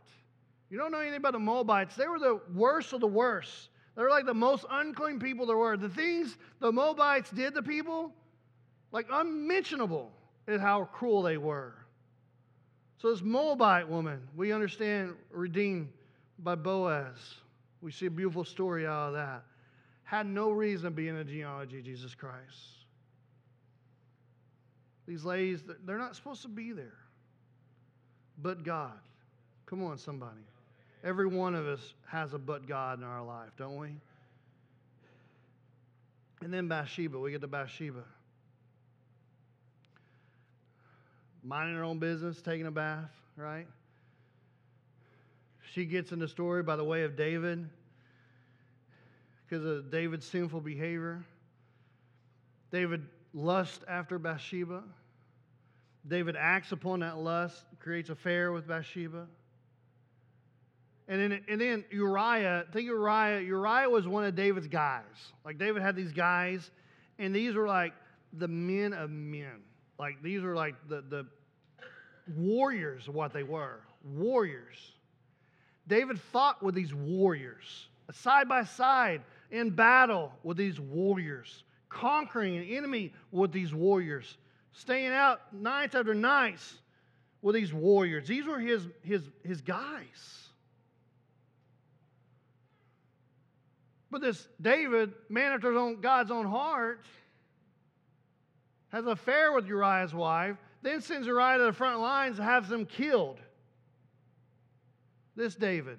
You 0.70 0.78
don't 0.78 0.92
know 0.92 1.00
anything 1.00 1.16
about 1.16 1.32
the 1.32 1.40
Moabites. 1.40 1.96
They 1.96 2.06
were 2.06 2.20
the 2.20 2.40
worst 2.54 2.92
of 2.92 3.00
the 3.00 3.06
worst. 3.06 3.70
They 3.96 4.02
were 4.02 4.08
like 4.08 4.24
the 4.24 4.34
most 4.34 4.64
unclean 4.70 5.18
people 5.18 5.46
there 5.46 5.56
were. 5.56 5.76
The 5.76 5.88
things 5.88 6.38
the 6.60 6.70
Moabites 6.70 7.30
did 7.30 7.54
to 7.54 7.62
people, 7.62 8.12
like 8.92 9.06
unmentionable, 9.10 10.12
is 10.46 10.60
how 10.60 10.84
cruel 10.84 11.22
they 11.22 11.36
were. 11.36 11.74
So 12.98 13.10
this 13.10 13.22
Moabite 13.22 13.88
woman, 13.88 14.20
we 14.36 14.52
understand, 14.52 15.14
redeemed 15.30 15.88
by 16.38 16.54
Boaz. 16.54 17.16
We 17.80 17.90
see 17.90 18.06
a 18.06 18.10
beautiful 18.10 18.44
story 18.44 18.86
out 18.86 19.08
of 19.08 19.14
that. 19.14 19.42
Had 20.04 20.26
no 20.26 20.50
reason 20.50 20.84
to 20.84 20.90
be 20.90 21.08
in 21.08 21.16
the 21.16 21.24
genealogy 21.24 21.78
of 21.78 21.84
Jesus 21.84 22.14
Christ. 22.14 22.36
These 25.08 25.24
ladies, 25.24 25.62
they're 25.84 25.98
not 25.98 26.14
supposed 26.14 26.42
to 26.42 26.48
be 26.48 26.72
there. 26.72 26.98
But 28.38 28.62
God. 28.62 28.98
Come 29.66 29.82
on, 29.82 29.98
somebody. 29.98 30.40
Every 31.02 31.26
one 31.26 31.54
of 31.54 31.66
us 31.66 31.94
has 32.06 32.34
a 32.34 32.38
but 32.38 32.66
God 32.66 32.98
in 32.98 33.04
our 33.04 33.24
life, 33.24 33.50
don't 33.56 33.78
we? 33.78 33.88
And 36.42 36.52
then 36.52 36.68
Bathsheba, 36.68 37.18
we 37.18 37.30
get 37.30 37.40
to 37.40 37.46
Bathsheba. 37.46 38.04
Minding 41.42 41.76
her 41.76 41.84
own 41.84 41.98
business, 41.98 42.42
taking 42.42 42.66
a 42.66 42.70
bath, 42.70 43.10
right? 43.36 43.66
she 45.72 45.84
gets 45.84 46.12
in 46.12 46.18
the 46.18 46.28
story 46.28 46.62
by 46.62 46.76
the 46.76 46.84
way 46.84 47.04
of 47.04 47.16
David 47.16 47.68
because 49.48 49.64
of 49.64 49.90
David's 49.90 50.26
sinful 50.26 50.60
behavior. 50.60 51.24
David 52.72 53.06
lusts 53.34 53.84
after 53.88 54.18
Bathsheba. 54.18 54.82
David 56.06 56.36
acts 56.38 56.72
upon 56.72 57.00
that 57.00 57.18
lust, 57.18 57.64
creates 57.78 58.10
affair 58.10 58.52
with 58.52 58.66
Bathsheba. 58.66 59.26
And 61.10 61.20
then, 61.20 61.40
and 61.48 61.60
then 61.60 61.84
Uriah, 61.90 62.66
think 62.72 62.86
Uriah, 62.86 63.40
Uriah 63.40 63.90
was 63.90 64.06
one 64.06 64.22
of 64.22 64.36
David's 64.36 64.68
guys. 64.68 65.02
Like 65.44 65.58
David 65.58 65.82
had 65.82 65.96
these 65.96 66.12
guys, 66.12 66.70
and 67.18 67.34
these 67.34 67.56
were 67.56 67.66
like 67.66 67.92
the 68.32 68.46
men 68.46 68.92
of 68.92 69.10
men. 69.10 69.60
Like 69.98 70.22
these 70.22 70.40
were 70.42 70.54
like 70.54 70.76
the, 70.88 71.02
the 71.02 71.26
warriors 72.36 73.08
of 73.08 73.14
what 73.16 73.32
they 73.32 73.42
were. 73.42 73.80
Warriors. 74.04 74.92
David 75.88 76.20
fought 76.20 76.62
with 76.62 76.76
these 76.76 76.94
warriors, 76.94 77.88
side 78.12 78.48
by 78.48 78.62
side 78.62 79.22
in 79.50 79.70
battle 79.70 80.30
with 80.44 80.56
these 80.56 80.78
warriors, 80.78 81.64
conquering 81.88 82.56
an 82.56 82.62
enemy 82.62 83.12
with 83.32 83.50
these 83.50 83.74
warriors, 83.74 84.36
staying 84.70 85.10
out 85.10 85.40
nights 85.52 85.96
after 85.96 86.14
nights 86.14 86.74
with 87.42 87.56
these 87.56 87.72
warriors. 87.72 88.28
These 88.28 88.46
were 88.46 88.60
his, 88.60 88.86
his, 89.02 89.22
his 89.42 89.60
guys. 89.60 90.49
But 94.10 94.22
this 94.22 94.48
David, 94.60 95.12
man 95.28 95.52
after 95.52 95.94
God's 95.94 96.30
own 96.30 96.46
heart, 96.46 97.04
has 98.88 99.04
an 99.04 99.12
affair 99.12 99.52
with 99.52 99.66
Uriah's 99.66 100.12
wife, 100.12 100.56
then 100.82 101.00
sends 101.00 101.26
Uriah 101.26 101.58
to 101.58 101.64
the 101.64 101.72
front 101.72 102.00
lines 102.00 102.38
and 102.38 102.48
has 102.48 102.68
them 102.68 102.86
killed. 102.86 103.38
This 105.36 105.54
David. 105.54 105.98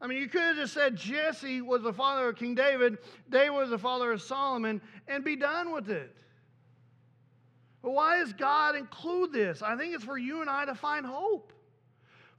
I 0.00 0.06
mean, 0.06 0.18
you 0.18 0.28
could 0.28 0.40
have 0.40 0.56
just 0.56 0.72
said 0.72 0.96
Jesse 0.96 1.60
was 1.60 1.82
the 1.82 1.92
father 1.92 2.30
of 2.30 2.36
King 2.36 2.54
David, 2.54 2.98
David 3.28 3.50
was 3.50 3.68
the 3.68 3.78
father 3.78 4.12
of 4.12 4.22
Solomon, 4.22 4.80
and 5.06 5.22
be 5.22 5.36
done 5.36 5.72
with 5.72 5.90
it. 5.90 6.16
But 7.82 7.90
why 7.90 8.18
does 8.18 8.32
God 8.32 8.76
include 8.76 9.32
this? 9.32 9.60
I 9.60 9.76
think 9.76 9.94
it's 9.94 10.04
for 10.04 10.16
you 10.16 10.40
and 10.40 10.48
I 10.48 10.64
to 10.64 10.74
find 10.74 11.04
hope 11.04 11.52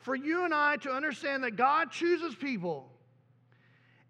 for 0.01 0.15
you 0.15 0.43
and 0.45 0.53
I 0.53 0.77
to 0.77 0.91
understand 0.91 1.43
that 1.43 1.55
God 1.55 1.91
chooses 1.91 2.35
people. 2.35 2.89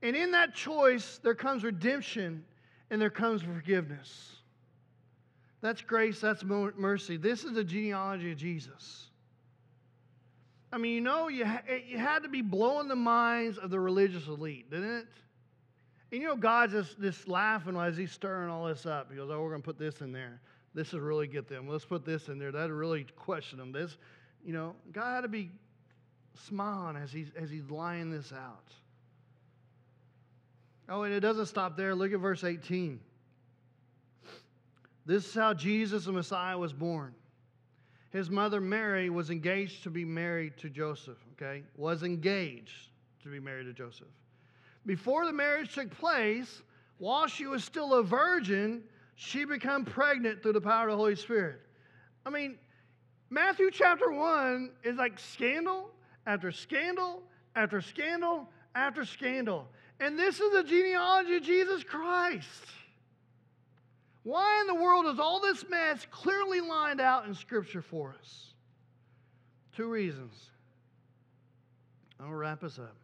And 0.01 0.15
in 0.15 0.32
that 0.32 0.56
choice, 0.56 1.19
there 1.23 1.36
comes 1.36 1.63
redemption 1.63 2.43
and 2.89 3.01
there 3.01 3.10
comes 3.10 3.41
forgiveness. 3.41 4.36
That's 5.62 5.82
grace, 5.82 6.19
that's 6.19 6.43
mercy. 6.43 7.17
This 7.17 7.43
is 7.43 7.54
the 7.54 7.63
genealogy 7.63 8.32
of 8.32 8.38
Jesus. 8.38 9.08
I 10.73 10.77
mean, 10.77 10.95
you 10.95 11.01
know, 11.01 11.27
you, 11.27 11.45
you 11.86 11.97
had 11.97 12.23
to 12.23 12.30
be 12.30 12.41
blowing 12.41 12.88
the 12.88 12.95
minds 12.95 13.58
of 13.58 13.69
the 13.69 13.80
religious 13.80 14.27
elite, 14.27 14.71
didn't 14.71 14.89
it? 14.89 15.08
And 16.12 16.21
you 16.21 16.27
know, 16.27 16.36
God's 16.36 16.73
just, 16.73 16.99
just 16.99 17.27
laughing 17.27 17.75
as 17.77 17.95
he's 17.95 18.12
stirring 18.12 18.49
all 18.49 18.65
this 18.65 18.86
up. 18.86 19.10
He 19.10 19.17
goes, 19.17 19.30
Oh, 19.30 19.41
we're 19.41 19.49
going 19.49 19.62
to 19.62 19.65
put 19.65 19.77
this 19.77 20.01
in 20.01 20.12
there. 20.12 20.41
This 20.73 20.93
will 20.93 21.01
really 21.01 21.27
get 21.27 21.47
them. 21.47 21.67
Let's 21.67 21.86
put 21.86 22.06
this 22.06 22.27
in 22.27 22.39
there. 22.39 22.51
That'll 22.51 22.75
really 22.75 23.06
question 23.15 23.60
them. 23.60 23.71
This, 23.71 23.97
you 24.43 24.54
know, 24.54 24.75
God 24.93 25.15
had 25.15 25.21
to 25.21 25.27
be 25.27 25.51
smiling 26.34 26.96
as 26.96 27.12
he's, 27.12 27.32
as 27.36 27.50
he's 27.50 27.70
lying 27.70 28.12
this 28.12 28.32
out. 28.34 28.74
Oh, 30.89 31.04
and 31.04 31.13
it 31.13 31.22
doesn't 31.22 31.46
stop 31.46 31.78
there. 31.78 31.96
Look 31.96 32.12
at 32.12 32.20
verse 32.20 32.44
18. 32.44 33.00
This 35.06 35.28
is 35.28 35.34
how 35.34 35.54
Jesus, 35.54 36.06
the 36.06 36.12
Messiah, 36.12 36.58
was 36.58 36.74
born. 36.74 37.13
His 38.12 38.30
mother 38.30 38.60
Mary 38.60 39.10
was 39.10 39.30
engaged 39.30 39.84
to 39.84 39.89
be 39.89 40.04
married 40.04 40.58
to 40.58 40.70
Joseph, 40.70 41.17
okay? 41.34 41.63
Was 41.78 42.04
engaged 42.04 42.89
to 43.24 43.30
be 43.30 43.39
married 43.39 43.65
to 43.65 43.74
Joseph. 43.74 44.08
Before 44.86 45.26
the 45.26 45.32
marriage 45.32 45.74
took 45.74 45.89
place, 45.91 46.62
while 46.98 47.28
she 47.28 47.48
was 47.48 47.63
still 47.63 47.94
a 47.94 48.04
virgin, 48.04 48.84
she 49.15 49.46
became 49.46 49.86
pregnant 49.86 50.44
through 50.44 50.54
the 50.54 50.62
power 50.62 50.89
of 50.89 50.91
the 50.91 50.98
Holy 50.98 51.15
Spirit. 51.15 51.62
I 52.26 52.30
mean, 52.30 52.58
Matthew 53.30 53.72
chapter 53.72 54.12
1 54.12 54.72
is 54.84 54.98
like 54.98 55.17
scandal 55.17 55.89
after 56.25 56.51
scandal 56.51 57.23
after 57.55 57.81
scandal 57.81 58.47
after 58.75 59.05
scandal. 59.05 59.67
And 59.99 60.17
this 60.17 60.39
is 60.39 60.53
the 60.53 60.63
genealogy 60.63 61.36
of 61.36 61.43
Jesus 61.43 61.84
Christ. 61.84 62.47
Why 64.23 64.62
in 64.62 64.67
the 64.67 64.81
world 64.81 65.07
is 65.07 65.19
all 65.19 65.39
this 65.39 65.65
mess 65.69 66.05
clearly 66.12 66.62
lined 66.62 67.01
out 67.01 67.25
in 67.25 67.34
Scripture 67.34 67.81
for 67.81 68.15
us? 68.19 68.53
Two 69.75 69.88
reasons. 69.88 70.34
I'll 72.19 72.31
wrap 72.31 72.63
us 72.63 72.77
up. 72.77 72.95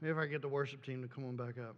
Maybe 0.00 0.12
if 0.12 0.18
I 0.18 0.26
get 0.26 0.42
the 0.42 0.48
worship 0.48 0.84
team 0.84 1.02
to 1.02 1.08
come 1.08 1.24
on 1.24 1.36
back 1.36 1.58
up. 1.58 1.76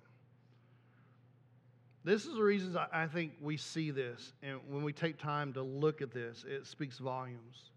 This 2.05 2.25
is 2.25 2.35
the 2.35 2.43
reasons 2.43 2.77
I 2.77 3.07
think 3.07 3.33
we 3.41 3.57
see 3.57 3.91
this. 3.91 4.33
And 4.43 4.59
when 4.69 4.83
we 4.83 4.93
take 4.93 5.19
time 5.19 5.53
to 5.53 5.63
look 5.63 6.03
at 6.03 6.13
this, 6.13 6.45
it 6.49 6.67
speaks 6.67 6.99
volumes. 6.99 7.72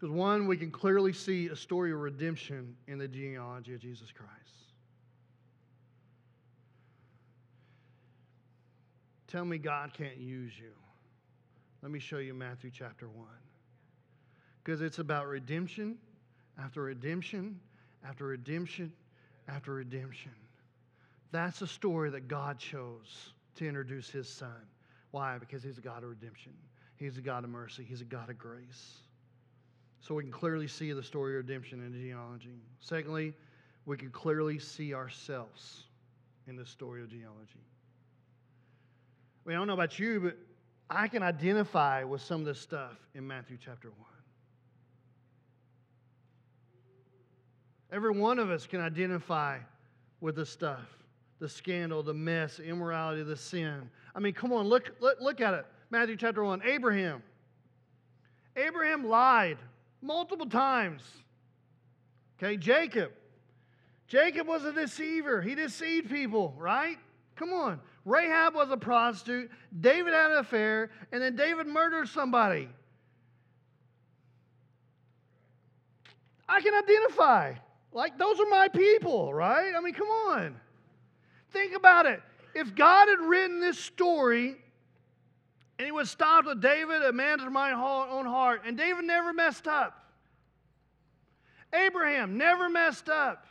Because 0.00 0.14
one, 0.14 0.46
we 0.46 0.56
can 0.56 0.70
clearly 0.70 1.12
see 1.12 1.48
a 1.48 1.56
story 1.56 1.92
of 1.92 1.98
redemption 1.98 2.74
in 2.88 2.98
the 2.98 3.06
genealogy 3.06 3.74
of 3.74 3.80
Jesus 3.80 4.10
Christ. 4.10 4.30
Tell 9.28 9.44
me 9.44 9.58
God 9.58 9.92
can't 9.92 10.16
use 10.16 10.58
you. 10.58 10.72
Let 11.82 11.92
me 11.92 11.98
show 11.98 12.16
you 12.16 12.32
Matthew 12.32 12.70
chapter 12.72 13.08
1. 13.08 13.26
Because 14.64 14.80
it's 14.80 15.00
about 15.00 15.26
redemption 15.26 15.98
after 16.58 16.82
redemption 16.82 17.60
after 18.02 18.26
redemption 18.26 18.92
after 19.48 19.74
redemption. 19.74 20.32
That's 21.30 21.58
the 21.58 21.66
story 21.66 22.08
that 22.10 22.26
God 22.26 22.58
chose 22.58 23.34
to 23.56 23.68
introduce 23.68 24.08
his 24.08 24.28
son. 24.30 24.66
Why? 25.10 25.36
Because 25.36 25.62
he's 25.62 25.76
a 25.76 25.82
God 25.82 26.02
of 26.04 26.08
redemption, 26.08 26.52
he's 26.96 27.18
a 27.18 27.22
God 27.22 27.44
of 27.44 27.50
mercy, 27.50 27.84
he's 27.86 28.00
a 28.00 28.04
God 28.04 28.30
of 28.30 28.38
grace 28.38 29.00
so 30.00 30.14
we 30.14 30.22
can 30.22 30.32
clearly 30.32 30.66
see 30.66 30.92
the 30.92 31.02
story 31.02 31.32
of 31.32 31.46
redemption 31.46 31.84
in 31.84 31.92
genealogy. 31.92 32.58
Secondly, 32.80 33.34
we 33.86 33.96
can 33.96 34.10
clearly 34.10 34.58
see 34.58 34.94
ourselves 34.94 35.84
in 36.46 36.56
the 36.56 36.64
story 36.64 37.02
of 37.02 37.10
genealogy. 37.10 37.60
I, 39.44 39.48
mean, 39.48 39.56
I 39.56 39.60
don't 39.60 39.66
know 39.66 39.74
about 39.74 39.98
you, 39.98 40.20
but 40.20 40.36
I 40.88 41.06
can 41.06 41.22
identify 41.22 42.02
with 42.04 42.22
some 42.22 42.40
of 42.40 42.46
this 42.46 42.60
stuff 42.60 42.96
in 43.14 43.26
Matthew 43.26 43.58
chapter 43.62 43.88
1. 43.88 43.96
Every 47.92 48.12
one 48.12 48.38
of 48.38 48.50
us 48.50 48.66
can 48.66 48.80
identify 48.80 49.58
with 50.20 50.36
the 50.36 50.46
stuff 50.46 50.86
the 51.40 51.48
scandal, 51.48 52.02
the 52.02 52.12
mess, 52.12 52.58
the 52.58 52.64
immorality, 52.64 53.22
the 53.22 53.36
sin. 53.36 53.90
I 54.14 54.20
mean, 54.20 54.34
come 54.34 54.52
on, 54.52 54.66
look, 54.66 54.92
look, 55.00 55.16
look 55.20 55.40
at 55.40 55.54
it. 55.54 55.64
Matthew 55.88 56.16
chapter 56.16 56.44
1. 56.44 56.62
Abraham. 56.64 57.22
Abraham 58.56 59.08
lied 59.08 59.56
multiple 60.02 60.46
times. 60.46 61.02
Okay, 62.38 62.56
Jacob. 62.56 63.12
Jacob 64.08 64.46
was 64.46 64.64
a 64.64 64.72
deceiver. 64.72 65.40
He 65.40 65.54
deceived 65.54 66.10
people, 66.10 66.54
right? 66.58 66.98
Come 67.36 67.52
on. 67.52 67.80
Rahab 68.04 68.54
was 68.54 68.70
a 68.70 68.76
prostitute. 68.76 69.50
David 69.78 70.12
had 70.12 70.32
an 70.32 70.38
affair, 70.38 70.90
and 71.12 71.22
then 71.22 71.36
David 71.36 71.66
murdered 71.66 72.08
somebody. 72.08 72.68
I 76.48 76.60
can 76.60 76.74
identify. 76.74 77.54
Like, 77.92 78.18
those 78.18 78.40
are 78.40 78.48
my 78.48 78.68
people, 78.68 79.32
right? 79.32 79.72
I 79.76 79.80
mean, 79.80 79.94
come 79.94 80.08
on. 80.08 80.56
Think 81.52 81.76
about 81.76 82.06
it. 82.06 82.20
If 82.54 82.74
God 82.74 83.08
had 83.08 83.20
written 83.20 83.60
this 83.60 83.78
story 83.78 84.56
and 85.80 85.86
he 85.86 85.92
was 85.92 86.10
stopped 86.10 86.46
with 86.46 86.60
David, 86.60 87.00
a 87.00 87.10
man 87.10 87.40
after 87.40 87.50
my 87.50 87.72
own 87.72 88.26
heart. 88.26 88.64
And 88.66 88.76
David 88.76 89.06
never 89.06 89.32
messed 89.32 89.66
up. 89.66 90.04
Abraham 91.72 92.36
never 92.36 92.68
messed 92.68 93.08
up. 93.08 93.46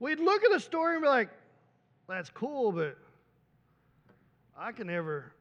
We'd 0.00 0.18
look 0.18 0.42
at 0.42 0.50
the 0.50 0.58
story 0.58 0.96
and 0.96 1.02
be 1.04 1.08
like, 1.08 1.28
that's 2.08 2.28
cool, 2.28 2.72
but 2.72 2.98
I 4.58 4.72
can 4.72 4.88
never, 4.88 5.32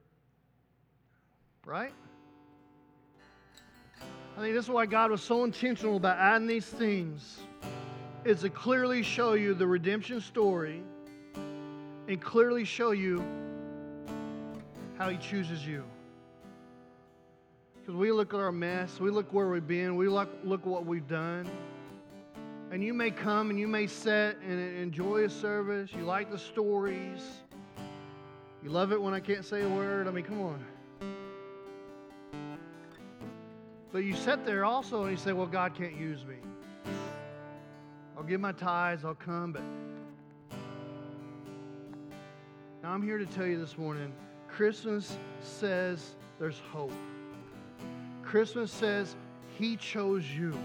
right? 1.66 1.94
I 4.38 4.40
think 4.40 4.54
this 4.54 4.66
is 4.66 4.70
why 4.70 4.86
God 4.86 5.10
was 5.10 5.24
so 5.24 5.44
intentional 5.44 5.98
about 5.98 6.20
adding 6.20 6.46
these 6.46 6.68
things, 6.68 7.40
is 8.24 8.42
to 8.42 8.52
clearly 8.52 9.02
show 9.02 9.34
you 9.34 9.56
the 9.56 9.66
redemption 9.66 10.22
story 10.22 10.84
and 12.08 12.22
clearly 12.22 12.66
show 12.66 12.92
you 12.92 13.26
how 15.04 15.10
He 15.10 15.18
chooses 15.18 15.68
you. 15.68 15.84
Because 17.76 17.94
we 17.94 18.14
look 18.14 18.34
at 18.34 18.40
our 18.40 18.54
mess, 18.54 19.02
we 19.02 19.12
look 19.12 19.34
where 19.34 19.50
we've 19.50 19.68
been, 19.68 19.98
we 19.98 20.08
look, 20.08 20.30
look 20.46 20.66
what 20.66 20.86
we've 20.86 21.10
done. 21.10 21.46
And 22.72 22.82
you 22.82 22.94
may 22.94 23.12
come 23.12 23.50
and 23.50 23.60
you 23.60 23.68
may 23.68 23.86
sit 23.86 24.38
and 24.48 24.78
enjoy 24.78 25.26
a 25.26 25.30
service. 25.30 25.92
You 25.92 26.04
like 26.04 26.32
the 26.32 26.40
stories. 26.40 27.22
You 28.64 28.70
love 28.70 28.94
it 28.94 29.02
when 29.02 29.14
I 29.14 29.20
can't 29.20 29.44
say 29.44 29.64
a 29.64 29.68
word. 29.68 30.08
I 30.08 30.12
mean, 30.12 30.24
come 30.24 30.42
on. 30.42 30.66
But 33.92 34.06
you 34.06 34.16
sit 34.16 34.46
there 34.46 34.64
also 34.64 35.02
and 35.02 35.12
you 35.12 35.18
say, 35.18 35.34
Well, 35.34 35.48
God 35.48 35.76
can't 35.76 35.98
use 35.98 36.26
me. 36.26 36.38
I'll 38.16 38.24
give 38.24 38.40
my 38.40 38.54
tithes, 38.54 39.04
I'll 39.04 39.16
come, 39.16 39.52
but 39.52 39.64
now 42.82 42.92
I'm 42.92 43.02
here 43.04 43.18
to 43.18 43.26
tell 43.26 43.46
you 43.46 43.60
this 43.60 43.78
morning 43.78 44.14
Christmas 44.56 45.18
says 45.42 46.16
there's 46.40 46.62
hope. 46.72 46.92
Christmas 48.22 48.72
says 48.72 49.16
He 49.58 49.76
chose 49.78 50.30
you. 50.30 50.56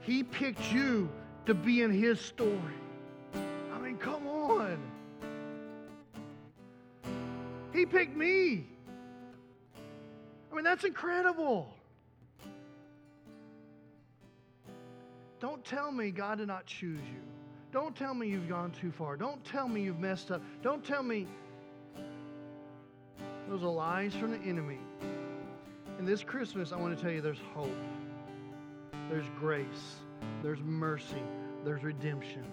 He 0.00 0.22
picked 0.22 0.72
you 0.72 1.10
to 1.46 1.54
be 1.54 1.82
in 1.82 1.90
His 1.90 2.20
story. 2.20 2.78
I 3.74 3.78
mean, 3.80 3.96
come 3.96 4.24
on. 4.28 4.78
He 7.72 7.84
picked 7.84 8.16
me. 8.16 8.68
I 10.52 10.54
mean, 10.54 10.64
that's 10.64 10.84
incredible. 10.84 11.74
Don't 15.40 15.64
tell 15.64 15.90
me 15.90 16.12
God 16.12 16.38
did 16.38 16.46
not 16.46 16.66
choose 16.66 17.00
you. 17.00 17.20
Don't 17.72 17.96
tell 17.96 18.14
me 18.14 18.28
you've 18.28 18.48
gone 18.48 18.70
too 18.70 18.92
far. 18.92 19.16
Don't 19.16 19.44
tell 19.44 19.66
me 19.66 19.82
you've 19.82 19.98
messed 19.98 20.30
up. 20.30 20.40
Don't 20.62 20.84
tell 20.84 21.02
me 21.02 21.26
those 23.48 23.62
are 23.62 23.68
lies 23.68 24.14
from 24.14 24.30
the 24.30 24.38
enemy. 24.48 24.78
And 25.98 26.08
this 26.08 26.22
Christmas, 26.22 26.72
I 26.72 26.76
want 26.76 26.96
to 26.96 27.02
tell 27.02 27.12
you 27.12 27.20
there's 27.20 27.42
hope, 27.54 27.70
there's 29.08 29.26
grace, 29.38 29.96
there's 30.42 30.60
mercy, 30.60 31.22
there's 31.64 31.82
redemption. 31.82 32.44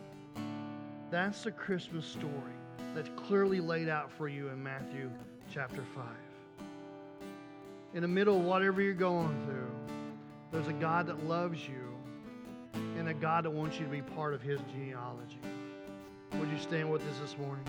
That's 1.09 1.43
the 1.43 1.51
Christmas 1.51 2.05
story 2.05 2.31
that's 2.93 3.09
clearly 3.15 3.59
laid 3.59 3.89
out 3.89 4.11
for 4.11 4.27
you 4.27 4.49
in 4.49 4.61
Matthew 4.61 5.09
chapter 5.53 5.83
5. 5.95 6.05
In 7.93 8.01
the 8.01 8.07
middle 8.07 8.37
of 8.37 8.43
whatever 8.43 8.81
you're 8.81 8.93
going 8.93 9.35
through, 9.45 9.69
there's 10.51 10.67
a 10.67 10.73
God 10.73 11.07
that 11.07 11.25
loves 11.27 11.59
you 11.67 11.91
and 12.97 13.09
a 13.09 13.13
God 13.13 13.45
that 13.45 13.51
wants 13.51 13.79
you 13.79 13.85
to 13.85 13.91
be 13.91 14.01
part 14.01 14.33
of 14.33 14.41
his 14.41 14.59
genealogy. 14.73 15.39
Would 16.33 16.49
you 16.49 16.59
stand 16.59 16.89
with 16.89 17.01
us 17.01 17.19
this 17.19 17.37
morning? 17.37 17.65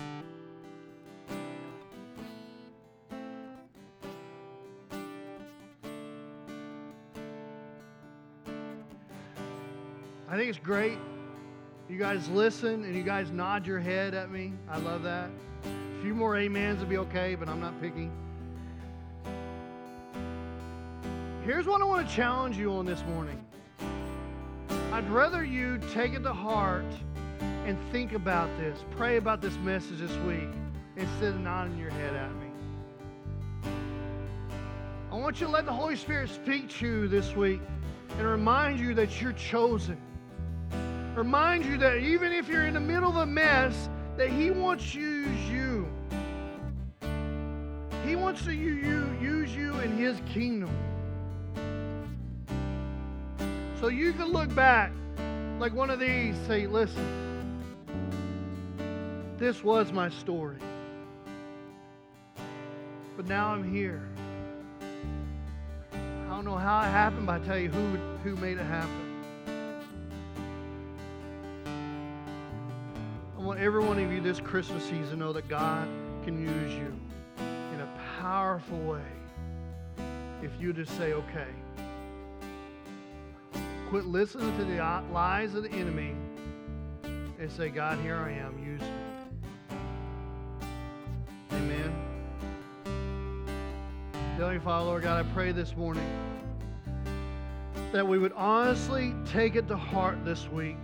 Great. 10.57 10.97
You 11.89 11.97
guys 11.97 12.29
listen 12.29 12.83
and 12.83 12.95
you 12.95 13.03
guys 13.03 13.31
nod 13.31 13.65
your 13.65 13.79
head 13.79 14.13
at 14.13 14.31
me. 14.31 14.53
I 14.69 14.77
love 14.77 15.03
that. 15.03 15.29
A 15.63 16.01
few 16.01 16.13
more 16.13 16.37
amens 16.37 16.79
would 16.79 16.89
be 16.89 16.97
okay, 16.97 17.35
but 17.35 17.49
I'm 17.49 17.59
not 17.59 17.79
picky. 17.81 18.09
Here's 21.45 21.65
what 21.65 21.81
I 21.81 21.85
want 21.85 22.07
to 22.07 22.15
challenge 22.15 22.57
you 22.57 22.71
on 22.73 22.85
this 22.85 23.03
morning. 23.05 23.43
I'd 24.91 25.09
rather 25.09 25.43
you 25.43 25.79
take 25.91 26.13
it 26.13 26.23
to 26.23 26.33
heart 26.33 26.85
and 27.65 27.77
think 27.91 28.13
about 28.13 28.49
this, 28.57 28.79
pray 28.91 29.17
about 29.17 29.41
this 29.41 29.57
message 29.57 29.99
this 29.99 30.15
week 30.25 30.49
instead 30.95 31.33
of 31.33 31.39
nodding 31.39 31.77
your 31.77 31.89
head 31.89 32.15
at 32.15 32.31
me. 32.35 32.47
I 35.11 35.15
want 35.15 35.41
you 35.41 35.47
to 35.47 35.51
let 35.51 35.65
the 35.65 35.73
Holy 35.73 35.95
Spirit 35.95 36.29
speak 36.29 36.69
to 36.69 36.87
you 36.87 37.07
this 37.07 37.35
week 37.35 37.61
and 38.17 38.27
remind 38.27 38.79
you 38.79 38.93
that 38.93 39.21
you're 39.21 39.33
chosen 39.33 39.97
remind 41.15 41.65
you 41.65 41.77
that 41.77 41.97
even 41.97 42.31
if 42.31 42.47
you're 42.47 42.65
in 42.65 42.73
the 42.73 42.79
middle 42.79 43.09
of 43.09 43.17
a 43.17 43.25
mess, 43.25 43.89
that 44.17 44.29
He 44.29 44.51
wants 44.51 44.91
to 44.93 44.99
use 44.99 45.49
you. 45.49 45.87
He 48.05 48.15
wants 48.15 48.43
to 48.45 48.53
use 48.53 49.55
you 49.55 49.79
in 49.79 49.97
His 49.97 50.19
kingdom. 50.33 50.71
So 53.79 53.87
you 53.89 54.13
can 54.13 54.27
look 54.27 54.53
back 54.55 54.91
like 55.59 55.73
one 55.73 55.89
of 55.89 55.99
these, 55.99 56.35
say, 56.47 56.67
listen, 56.67 57.05
this 59.37 59.63
was 59.63 59.91
my 59.91 60.09
story. 60.09 60.57
But 63.15 63.27
now 63.27 63.49
I'm 63.49 63.69
here. 63.71 64.01
I 65.91 66.29
don't 66.29 66.45
know 66.45 66.55
how 66.55 66.81
it 66.81 66.89
happened, 66.89 67.27
but 67.27 67.41
I 67.41 67.45
tell 67.45 67.59
you 67.59 67.69
who, 67.69 67.97
who 68.23 68.35
made 68.37 68.57
it 68.57 68.63
happen. 68.63 69.02
Want 73.53 73.63
every 73.63 73.83
one 73.83 73.99
of 73.99 74.11
you 74.11 74.19
this 74.19 74.39
Christmas 74.39 74.83
season 74.83 75.09
to 75.09 75.15
know 75.15 75.31
that 75.31 75.47
God 75.47 75.87
can 76.23 76.41
use 76.41 76.73
you 76.73 76.91
in 77.37 77.79
a 77.81 77.99
powerful 78.19 78.79
way 78.79 79.05
if 80.41 80.49
you 80.59 80.73
just 80.73 80.97
say, 80.97 81.13
okay. 81.13 81.45
Quit 83.89 84.05
listening 84.05 84.57
to 84.57 84.65
the 84.65 84.79
uh, 84.79 85.03
lies 85.11 85.53
of 85.53 85.61
the 85.61 85.71
enemy 85.71 86.15
and 87.03 87.51
say, 87.51 87.69
God, 87.69 87.99
here 87.99 88.15
I 88.15 88.31
am, 88.31 88.57
use 88.57 88.81
me. 88.81 88.87
Amen. 91.51 91.93
Heavenly 94.35 94.57
Father, 94.61 94.85
Lord 94.85 95.03
God, 95.03 95.23
I 95.23 95.29
pray 95.31 95.51
this 95.51 95.75
morning 95.77 96.09
that 97.91 98.07
we 98.07 98.17
would 98.17 98.33
honestly 98.33 99.13
take 99.27 99.55
it 99.55 99.67
to 99.67 99.77
heart 99.77 100.25
this 100.25 100.49
week 100.49 100.79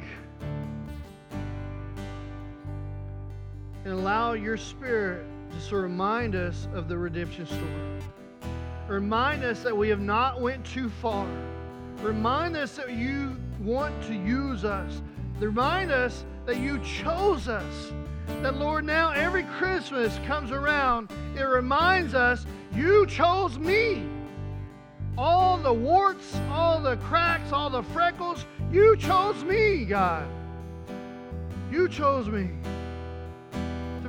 and 3.90 3.98
allow 3.98 4.34
your 4.34 4.56
spirit 4.56 5.26
to 5.68 5.76
remind 5.76 6.36
us 6.36 6.68
of 6.76 6.88
the 6.88 6.96
redemption 6.96 7.48
story. 7.48 8.52
Remind 8.88 9.44
us 9.44 9.64
that 9.64 9.76
we 9.76 9.90
have 9.90 10.00
not 10.00 10.40
went 10.40 10.64
too 10.64 10.90
far. 10.90 11.28
Remind 12.04 12.56
us 12.56 12.76
that 12.76 12.92
you 12.92 13.36
want 13.60 14.00
to 14.04 14.14
use 14.14 14.64
us. 14.64 15.02
Remind 15.40 15.92
us 15.92 16.24
that 16.46 16.58
you 16.58 16.80
chose 16.82 17.48
us. 17.48 17.92
That 18.44 18.58
Lord, 18.58 18.86
now 18.86 19.10
every 19.10 19.44
Christmas 19.44 20.20
comes 20.28 20.52
around, 20.52 21.10
it 21.36 21.42
reminds 21.42 22.14
us 22.14 22.46
you 22.76 23.08
chose 23.08 23.58
me. 23.58 24.08
All 25.18 25.58
the 25.58 25.74
warts, 25.74 26.40
all 26.52 26.80
the 26.80 26.98
cracks, 26.98 27.52
all 27.52 27.72
the 27.72 27.84
freckles, 27.84 28.46
you 28.72 28.96
chose 28.98 29.44
me, 29.44 29.84
God. 29.86 30.28
You 31.72 31.90
chose 31.90 32.30
me 32.30 32.52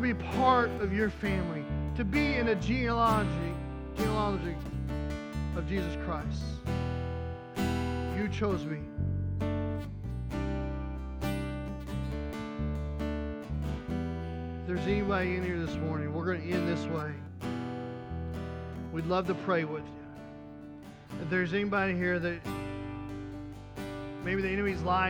to 0.00 0.14
be 0.14 0.26
part 0.36 0.70
of 0.80 0.94
your 0.94 1.10
family, 1.10 1.62
to 1.94 2.04
be 2.04 2.34
in 2.36 2.48
a 2.48 2.54
genealogy, 2.54 3.28
genealogy 3.96 4.56
of 5.56 5.68
Jesus 5.68 5.94
Christ. 6.06 6.42
You 8.16 8.26
chose 8.28 8.64
me. 8.64 8.78
If 14.60 14.66
there's 14.66 14.86
anybody 14.86 15.36
in 15.36 15.44
here 15.44 15.58
this 15.58 15.76
morning, 15.76 16.14
we're 16.14 16.24
going 16.24 16.48
to 16.48 16.50
end 16.50 16.66
this 16.66 16.86
way. 16.86 17.12
We'd 18.92 19.06
love 19.06 19.26
to 19.26 19.34
pray 19.34 19.64
with 19.64 19.84
you. 19.84 21.20
If 21.22 21.28
there's 21.28 21.52
anybody 21.52 21.94
here 21.94 22.18
that 22.18 22.40
maybe 24.24 24.40
the 24.40 24.48
enemy's 24.48 24.80
lying, 24.80 24.98